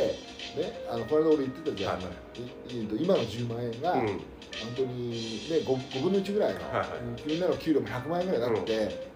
[0.61, 2.01] ね、あのこの間俺言ってたじゃん、は
[2.69, 2.81] いい。
[2.81, 4.07] い今の10万円が、うん。
[4.07, 4.21] 本
[4.77, 6.89] 当に、ね、5, 5分の1ぐらいの、はいはい。
[6.99, 9.15] うんみんなの給料も100万円ぐらいになって、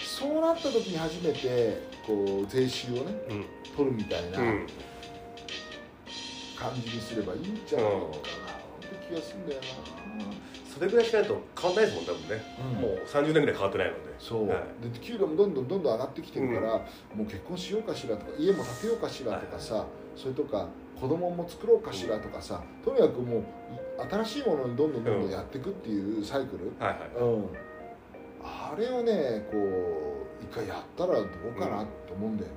[0.00, 3.00] そうなった時に初めてこう税収をね
[3.30, 3.44] うん。
[3.76, 4.66] 取るみたいなうん。
[6.56, 8.12] 感じにすればいいんじゃないのかなっ
[8.80, 9.60] て気がするんだよ
[10.76, 12.44] それぐらいしないと変わんないですもん多分ね。
[12.58, 14.00] な、もう30年ぐらい変わってないので。
[14.18, 14.92] そう、はい。
[14.92, 16.72] で給料もどんどんどんどん上がってきてるから、
[17.14, 20.68] もう結婚しようかしらとか家も建てようかしらとかさ、それとか
[21.00, 23.42] 子供も作ろうかしらとかさ、とにかくもうい
[24.10, 27.44] 新しいものにどんどんどんどんやっていくっていうサイクル、はいはいうん、
[28.42, 32.54] ああれをねこう一回やったらどうかなと思うんだよね、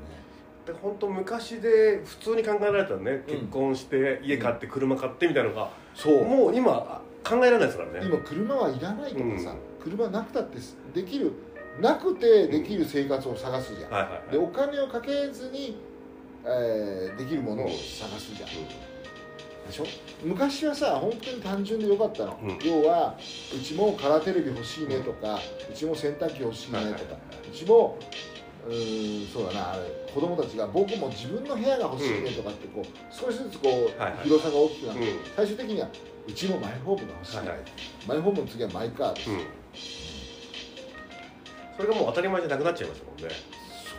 [0.66, 6.26] で本当昔で普通に考えられたらね、結婚して家買って車買ってみたいなのが、そう。
[6.26, 8.06] もう今考えられないですからね。
[8.06, 9.58] 今車はいらないとかさ、うん。
[9.82, 10.58] 車なくたって
[10.94, 11.34] できる
[11.82, 14.32] なくてできる生活を探すじゃん、はいはいはい。
[14.32, 15.78] でお金をかけずに、
[16.46, 17.76] えーできるものを探
[18.20, 18.50] すじゃん、
[19.70, 19.86] でしょ？
[20.24, 22.60] 昔はさ本当に単純でよかったの、うん。
[22.64, 23.16] 要は
[23.56, 25.40] うちもカラーテレビ欲しいねとか、
[25.72, 27.16] うちも洗濯機欲しいねとか、
[27.52, 27.98] うちも
[28.68, 35.20] うーんそうだなあれ子供たちが僕も自分の部屋が欲しいねとかってこう少しずつこう、広さが大きくなって、うん。
[35.36, 35.88] 最終的には
[36.28, 37.44] うちもマイホームが欲しいね、
[38.08, 39.40] マイホームの次はマイカーです、うん。
[41.78, 43.36] それがもう当たり前じゃなくなっちゃいましたもんね。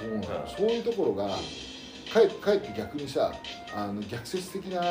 [0.01, 1.37] そうなの、はいそういうところが
[2.13, 3.33] かえかえって逆にさ
[3.75, 4.87] あの逆説的なね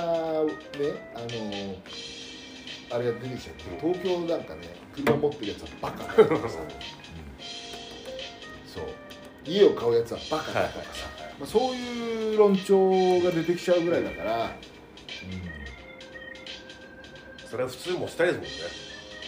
[1.14, 1.76] あの
[2.92, 3.94] あれが出てきちゃって、うん。
[3.94, 4.62] 東京なんかね
[4.96, 6.58] 車持ってるやつはバカだとかさ、
[8.66, 8.84] そう。
[9.46, 11.08] 家を買うやつはバカだとかさ、
[11.40, 12.90] まあ、そういう論調
[13.22, 14.52] が出てきちゃうぐらいだから、
[17.46, 18.50] それは普通もしたいですもんね。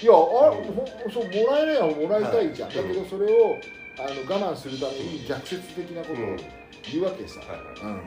[0.02, 3.58] いやあほそうもらえないはもらいたいじゃん、はいだけどそれを
[4.00, 7.58] あの我慢するために逆説的なことをうん言うわけさ、はいはい。
[7.82, 8.02] うん。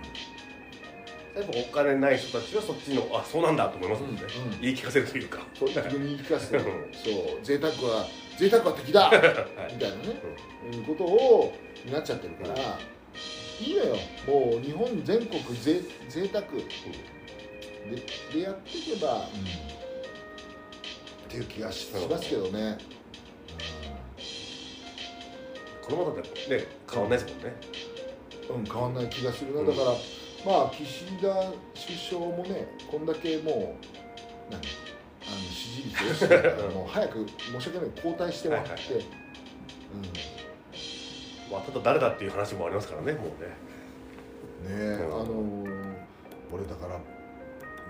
[1.43, 4.61] やっぱお金ない人たちはそっちのあそうなんだと思いますもんね、うんうん。
[4.61, 5.41] 言い聞かせるというか。
[5.55, 6.65] そう自分に言い聞かせて、うん。
[6.65, 6.71] そ
[7.35, 8.07] う贅沢は
[8.39, 9.19] 贅沢は敵だはい。
[9.73, 10.03] みたいなね、
[10.73, 11.57] うん、ことを
[11.91, 12.79] なっちゃってるから、
[13.61, 13.97] いいのよ。
[14.27, 16.45] もう日本全国ぜ贅沢。
[17.85, 17.97] で
[18.33, 19.29] でやっていけば、っ
[21.29, 22.79] ていう気がししますけどね、
[25.83, 27.55] このままだとね変わんないですもんね、
[28.51, 29.67] うんうん、変わんない気がするな、うん。
[29.67, 29.87] だから
[30.45, 31.29] まあ岸田
[31.75, 34.63] 首相もねこんだけもう何あの
[35.51, 39.03] 支持率落ちてるからもう早く申し訳ない交代してもらって、はいうん。
[41.53, 43.33] まあ、ただ誰だっていう話もありますからねもうね。
[44.69, 45.15] ねえ、うん。
[45.15, 45.85] あのー
[46.53, 47.01] 俺だから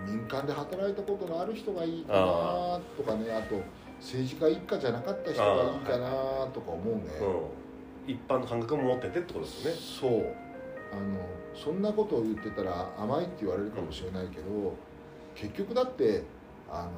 [0.07, 3.61] 民間で働いたことのある人がいいかなとかねあと
[4.01, 6.09] 政治家一家じゃなかった人がいいかな
[6.53, 7.03] とか思うね、
[8.07, 9.77] うん、一般の感覚も持っててってことですよね。
[10.01, 10.44] そう
[10.95, 11.19] あの
[11.55, 14.77] そんなことを言ってたら甘いって言われるかもしれないけど、
[15.35, 16.23] 結局だって
[16.71, 16.91] あの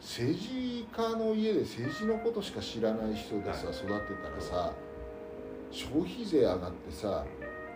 [0.00, 3.76] 政治家の家で政治のことしか知らない人でさ、はい。
[3.76, 3.88] 育て
[4.22, 4.72] たらさ
[5.70, 7.24] 消費税上がってさ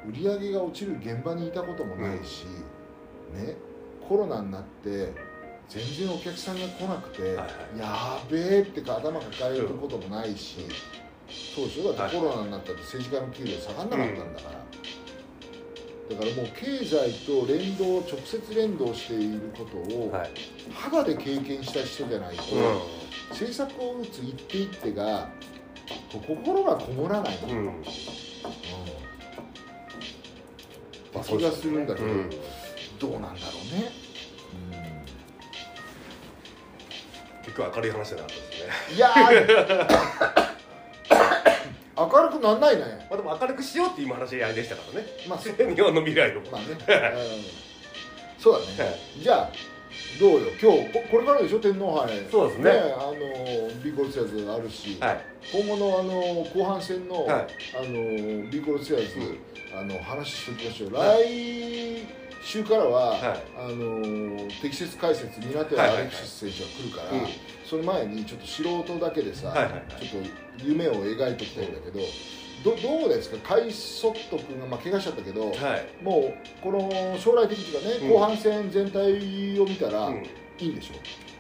[0.08, 2.46] 売り上げが落ちる現場にいたこともないし、
[3.34, 3.56] ね
[4.08, 5.12] コロナになって
[5.68, 7.46] 全然お客さんが来なくて、はいはい。
[7.78, 10.66] やべえってか頭抱えることもないし、
[11.54, 11.92] そうでしょ？
[11.92, 14.64] だってはいコロナになったって政治家の給料下がんなかったんだから、
[16.14, 20.30] だからもう経済と連動直接連動していることをはい、
[20.74, 22.58] 肌で経験した人じゃないと、う
[23.30, 25.30] 政策を打つ一手一手が
[26.12, 27.50] 心がこもらない、うん。
[27.50, 27.66] ん、うん、
[31.14, 32.30] まあ気がするんだけど、うん。
[32.98, 33.90] どうなんだろうね、
[37.44, 38.96] 結構明るい話じゃなかったですね。
[38.96, 40.48] いやー
[41.96, 43.06] 明るくなんないね。
[43.10, 45.06] まあでも明るくしようっていう今話でしたからね。
[45.28, 46.40] まあ 日本の未来を。
[46.50, 48.42] まあね、 うん。
[48.42, 49.50] そうだね、じゃあ
[50.18, 50.38] どうよ？
[50.60, 51.60] 今日ここれからでしょ？
[51.60, 52.08] 天皇杯。
[52.30, 52.70] そうですね。
[52.70, 53.12] あの
[53.82, 55.20] ビーコルセアーズあるし、はい。
[55.52, 57.46] 今後のあの後半戦の、はい。
[57.74, 57.92] あの
[58.50, 59.38] ビーコルセアーズ、うん。
[59.78, 63.20] あの話しておきましょう、は来週からは、はい。
[63.56, 67.26] あの適切解説湊はいはアレクシス選手が来るから、うん。
[67.64, 69.82] その前にちょっと素人だけでさ、はいはいはい。
[70.06, 70.28] ちょっと
[70.64, 72.00] 夢を描いておきたいんだけど、
[72.64, 73.56] どどうですか？
[73.56, 78.10] カイ・ソット君が、まあ、怪我しちゃったけど、はい、もうこの将来的にはね、うん。
[78.10, 80.26] 後半戦全体を見たらうん。
[80.58, 80.90] いいんでし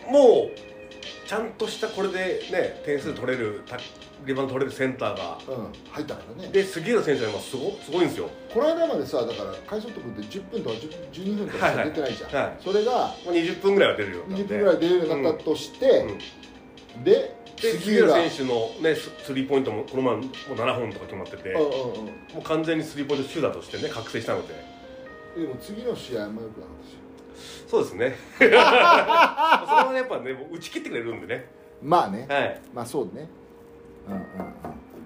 [0.08, 3.76] ょもうちゃんとしたこれでね点数取れるた
[4.24, 5.38] リバウンド取れるセンターが。
[5.48, 6.48] う、うん、入ったからね。
[6.52, 8.28] で杉浦選手は今すごすごいんですよ。
[8.52, 12.44] この間までさだからカイ・ソット君って10分とか10 12分とかしか出てないじゃん、はい。
[12.44, 14.44] はいそれがまあ20分ぐらいは出るようになって。
[14.44, 15.88] 20分ぐらい出るようになったとして、
[16.96, 17.04] うん。
[17.04, 22.38] でで杉杉浦浦選手のねススリーポイントもこの前もう7本とか決まってて、もうんうんうん。
[22.38, 24.54] う完全にスリーポイントシューターとしてね覚醒したので。
[25.36, 27.02] でも次の試合あんま良くなかったし。
[27.68, 28.16] そうですね。
[28.38, 31.46] それはねやっぱね打ち切ってくれるんでね。
[31.82, 32.26] まあね。
[32.28, 32.60] はい。
[32.74, 33.28] まあそうね
[34.08, 34.24] うんうんうん。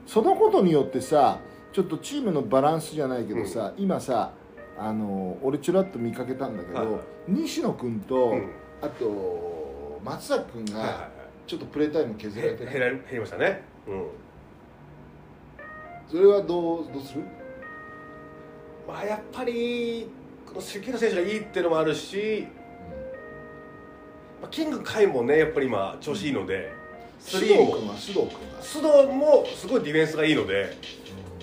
[0.07, 1.41] そのことによってさ
[1.73, 4.33] ちょっとチームのバランスじゃないけどさ、今さ
[4.79, 6.87] あの俺ちらっと見かけたんだけど、はい。
[6.87, 8.51] はい西野君と、うん。
[8.81, 11.11] あと松崎君はいはいが
[11.47, 13.63] ちょっとプレータイム削られて減ら減りましたね。
[13.89, 14.07] うん。
[16.09, 17.23] それはどうどうする？
[18.87, 20.09] まあやっぱり
[20.47, 22.47] この杉浦選手がいいっていうのもあるし、
[24.41, 26.73] まあ、キング甲斐もねやっぱり今調子いいので、
[27.27, 30.77] スリーも君は須藤君が須藤もすごいディフェンスがいいので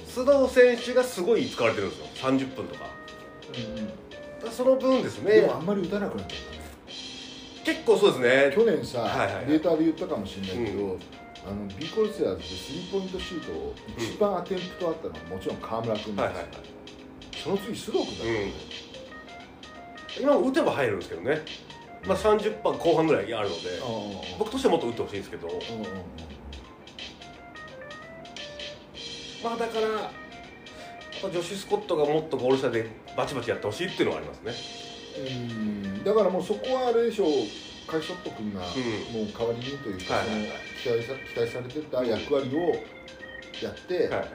[0.07, 2.05] 須藤選手がすごい使われてるんですよ。
[2.15, 2.85] 30分とか。
[4.45, 5.41] だその分ですね。
[5.41, 6.63] でもあんまり打たなくなっちゃったね。
[7.65, 8.55] 結構そうですね。
[8.55, 9.45] 去年さ、はいはいはい。
[9.47, 10.99] データで言ったかもしれないけど、う
[11.45, 16.47] あの B コルセアーズでスリーポイントシュートを一番アテンプトあったのはもちろん河村君です、はいはいはい。
[17.43, 18.53] その次須藤君だったね、
[20.21, 21.41] 今も打てば入るんですけどね、
[22.05, 23.61] まあ、30分後半ぐらいあるので
[24.37, 25.47] 僕としてはもっと打ってほしいんですけど。
[25.47, 25.87] うんうんうん。
[29.43, 30.11] まあだからやっ
[31.21, 34.53] ぱジョシュ・スコットがもっとゴール下でバチバチやってほしいっていうのはありますね。
[35.17, 35.29] う
[35.99, 36.03] ん。
[36.03, 37.29] だからもうそこはあれでしょう
[37.87, 39.27] カイソット君がもうん。
[39.29, 40.49] う代わりにというか、はいはいはい。
[40.83, 42.59] 期待さ期待されてた役割を
[43.63, 44.29] やって、はいはい。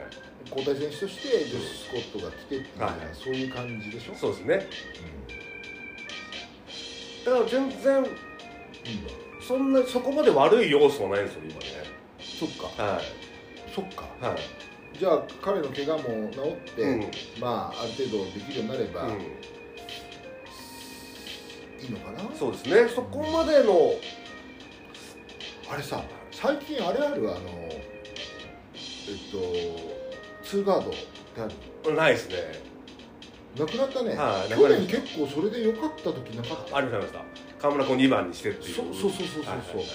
[0.55, 4.15] 交代選手としてジョシュ・スコットが来てっていうのは、はいそういう感じでしょ？
[4.15, 4.55] そうですね。
[4.55, 5.38] う
[7.25, 8.05] だから全然
[9.41, 11.59] そんなそこまで悪い要素はないんですよ今ね。
[12.19, 12.83] そっか。
[12.83, 13.01] は
[13.73, 14.05] そっか。
[14.21, 14.37] いはい。
[14.97, 17.11] じゃあ彼の怪我も治って、うん。
[17.39, 19.11] まあある程度できるようになれば、うん。
[19.11, 19.15] い
[21.87, 22.29] いのかな？
[22.37, 22.89] そうですね。
[22.89, 23.93] そこまでの
[25.71, 27.39] あれさ最近あれあるあの
[27.69, 27.79] えっ
[29.31, 29.37] と
[30.43, 30.99] ツーガードって
[31.41, 31.47] あ
[31.89, 31.95] る？
[31.95, 32.68] ないですね
[33.57, 36.77] なくなったね、はい去年結構それで良かった時なかった？
[36.77, 37.23] ありました
[37.59, 38.75] 河村君2番にしてっていう。
[38.75, 39.43] そうそうそうそうそう。
[39.43, 39.85] はいはいはい。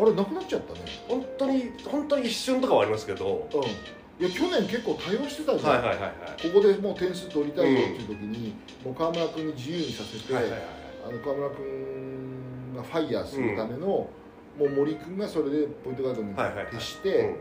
[0.00, 0.80] あれなくなっちゃったね。
[1.06, 3.48] 本当に本当に一瞬とかはありますけど。
[3.52, 3.60] うん。
[3.62, 6.12] いや去年結構対応してたじゃん、はいはいはいはい。
[6.50, 10.60] ここでもう点数取りたいよっていう時に、もう河村君に自由にさせて、はいはいはい
[11.06, 14.10] あの河村君がファイヤーするための、も
[14.58, 16.66] う森君がそれでポイントガードにはいはいはい。
[16.74, 17.34] 徹して、うん。
[17.34, 17.36] っ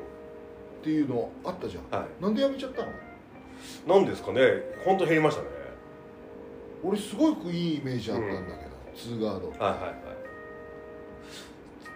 [0.84, 2.00] ていうのあったじゃん。
[2.00, 2.24] はい。
[2.24, 2.88] なんでやめちゃったの？
[3.88, 4.41] なんですかね。
[4.86, 5.47] 本当減りましたね。
[6.84, 9.93] 俺すごくいいイメージあったんだけど、ツーガードはいはいはい。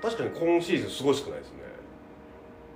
[0.02, 1.58] 確かに今シーズンすごい少ないですね。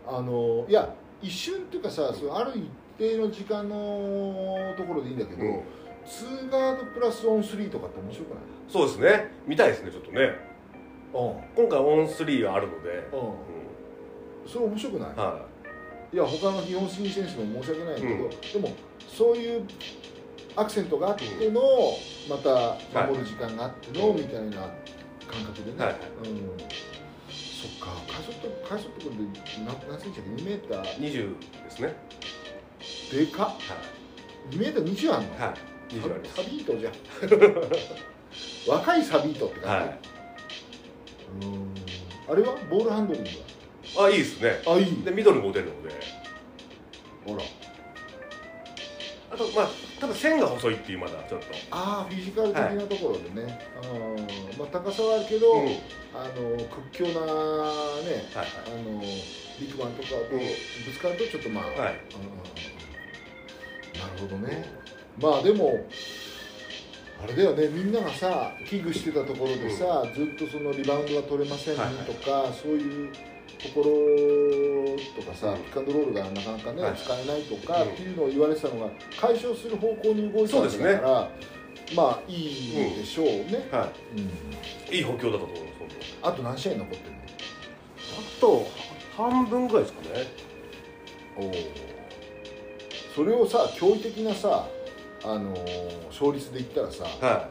[0.08, 5.62] あのいや一瞬っていうかさそのある一定の時間のところでいいんだけど、うん。
[6.06, 8.40] ツーガードプラスオンスリーとかって面白くない？
[8.70, 9.32] そうですね。
[9.46, 10.32] 見たいですねちょっとね。
[11.14, 11.18] う
[11.56, 12.94] 今回オンスリーはあるので、ん。
[12.94, 13.30] うん。
[13.32, 13.34] う
[14.48, 15.10] それ面白くない？
[15.12, 15.57] ん、はい
[16.14, 18.30] や他の日本スリー選手も申し訳ないけど、うん。
[18.30, 18.76] でも
[19.08, 19.64] そういう
[20.55, 21.62] アクセントがあっての、
[22.30, 22.78] また
[23.08, 24.51] 守る時間があっての、はいみたいな
[25.28, 25.99] 感覚でね、はいはい。
[26.30, 27.88] うん、そっか。
[28.12, 30.97] カイソットカイソット君で何何センチだっけ？2メーター。
[30.99, 31.36] 20
[31.66, 31.93] ですね。
[33.12, 33.45] でかっ。
[33.47, 33.55] は
[34.51, 35.53] 2メーター20あんの、いはい。
[35.93, 36.93] 20ありサビートじゃん。
[38.68, 39.99] 若いサビートって感はい。
[41.41, 41.74] じ、うん。
[42.30, 42.55] あれは？
[42.70, 43.30] ボールハンドリング
[43.98, 44.62] あいいですね。
[44.66, 45.90] はあいいでミドルも出るので。
[47.26, 47.44] ほら。
[49.30, 49.68] あとまあ
[50.00, 51.46] ただ線が細いっていうまだちょっと。
[51.72, 55.66] ああフィジカル的なところでね、うんまあ、高さはあるけど、うん。
[55.66, 55.80] はい
[56.16, 56.58] あの
[56.92, 57.28] 屈強なね
[58.34, 60.40] はいあのビッグマンとかとうん。
[60.40, 60.46] ぶ
[60.92, 61.76] つかるとちょっとまあ、はい。
[61.76, 61.80] うん
[64.00, 64.66] なるほどね。
[65.20, 65.86] まあでも
[67.24, 67.68] あれだよね。
[67.70, 72.06] みんながさ危惧してたところでさ、ずっとそのリバウンドが取れませんとはいはい。
[72.52, 73.12] か、そういう
[73.60, 76.95] ところとかさ、うんピックアンドロールがなかなかね、はい。
[76.95, 77.89] 使えないとか、うん。
[77.89, 81.30] っていうのを言われてたのが解消する方向に動いたわけだから、
[81.95, 84.16] まあいいでしょうね、はう
[84.91, 84.93] ん。
[84.93, 85.80] いいい補強だったと思います
[86.22, 87.01] 本あと何試合残ってる
[88.39, 88.68] 当あと
[89.16, 90.08] 半分ぐらいですかね。
[91.39, 91.53] のお
[93.16, 94.68] それをさ驚異的なさ
[95.24, 97.49] あのー勝率で言ったらさは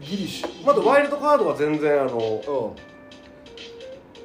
[0.00, 2.18] ギリシいまだワイルドカードは全然あのう
[2.74, 2.87] ん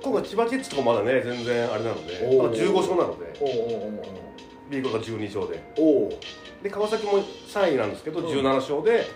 [0.04, 3.34] 今回千葉ジェッツとかまだね全然あれなのでまだ15勝なので。
[3.40, 3.92] おうおう
[4.70, 5.64] ビーグが12勝で。
[6.62, 8.26] で川崎も3位なんですけどうん。
[8.26, 9.08] 17勝で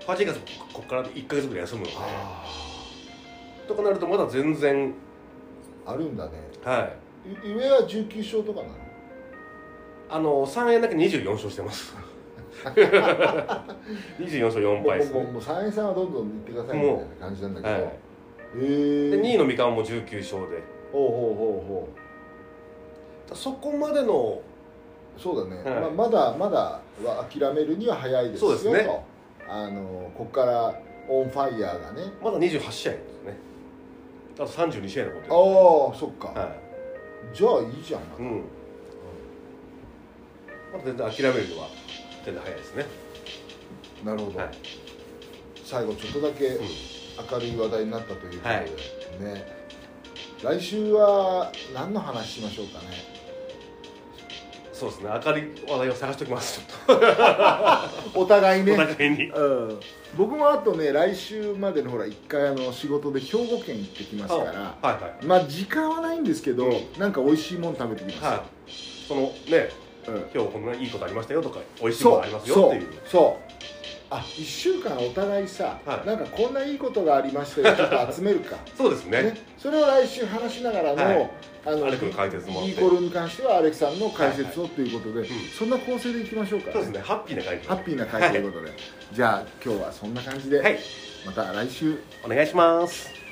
[0.00, 1.92] ファジーガスここから1か月ぐらい休むので。
[1.98, 2.44] あ
[3.66, 4.94] とかなるとまだ全然。
[5.84, 6.32] ああるんだね。
[6.62, 6.90] は
[7.26, 7.48] い。
[7.48, 8.74] い上は19勝とかなの？
[10.10, 11.94] あの3円だけ24勝してます。
[12.64, 15.14] 24勝4敗ですね。
[15.14, 18.03] もうもうもう三円さんはどんどん行ってくださいみたいな感じなんだけど、はい
[18.60, 20.62] で2位の三河も19勝で。
[20.92, 21.88] ほうほうほ
[23.32, 24.40] うほそこまでの
[25.16, 25.80] うそうだね、はい。
[25.80, 28.84] まあ、まだまだは諦めるには早いですよそうですね。
[28.84, 29.02] と
[29.48, 32.12] あのここからオンファイヤーがね。
[32.22, 33.36] まだ28試合ですね。
[34.34, 35.36] あと32試合残ってるあ
[35.94, 36.56] あそっか、は
[37.32, 38.44] じゃあいいじゃん、いうん。
[40.72, 41.68] まだ全然諦めるのは
[42.24, 42.86] 全然早いですね。
[44.04, 44.50] なるほど、はい。
[45.64, 48.64] 最後ちょっとだけうん明るい話題になったということで、はい。
[49.34, 49.64] ね
[50.42, 53.14] 来週は何の話しましょうかね？
[54.74, 55.10] そうですね。
[55.24, 56.60] 明るい話題を探しておきます。
[56.60, 56.98] ちょっ
[58.14, 58.76] お互いね。
[58.76, 59.28] とお互いに。
[59.28, 59.80] うん、
[60.16, 64.50] 僕もあとね来週までのほら一回あの仕事で兵庫県行ってきますから。
[64.50, 65.24] はいはい。
[65.24, 66.86] まあ時間はないんですけど、うん。
[66.98, 68.40] なんか美味しいもの食べてきますよ、はい。
[69.08, 69.70] そのね
[70.08, 70.30] うん。
[70.34, 72.86] 今日こんないいことありましたよとか美味しいものありますよっていう。
[73.06, 73.54] そう
[74.16, 76.06] あ1週間お互いさ、はい。
[76.06, 78.56] なんかこんないいことがありましたよ ちょっと集めるか。
[78.76, 79.22] そうですね。
[79.22, 81.30] ね、それを来週話しながらの、はい。
[81.66, 85.30] あのアレクの解説もコールに関してはアレクさんの解説をということで、ん。
[85.58, 87.00] そんな構成でいきましょうか、そうですね。
[87.00, 88.72] ハッピーな感じハッピーな回ということで、
[89.12, 90.78] じゃあ今日はそんな感じで、はい。
[91.26, 91.98] また来週。
[92.24, 93.23] お願いします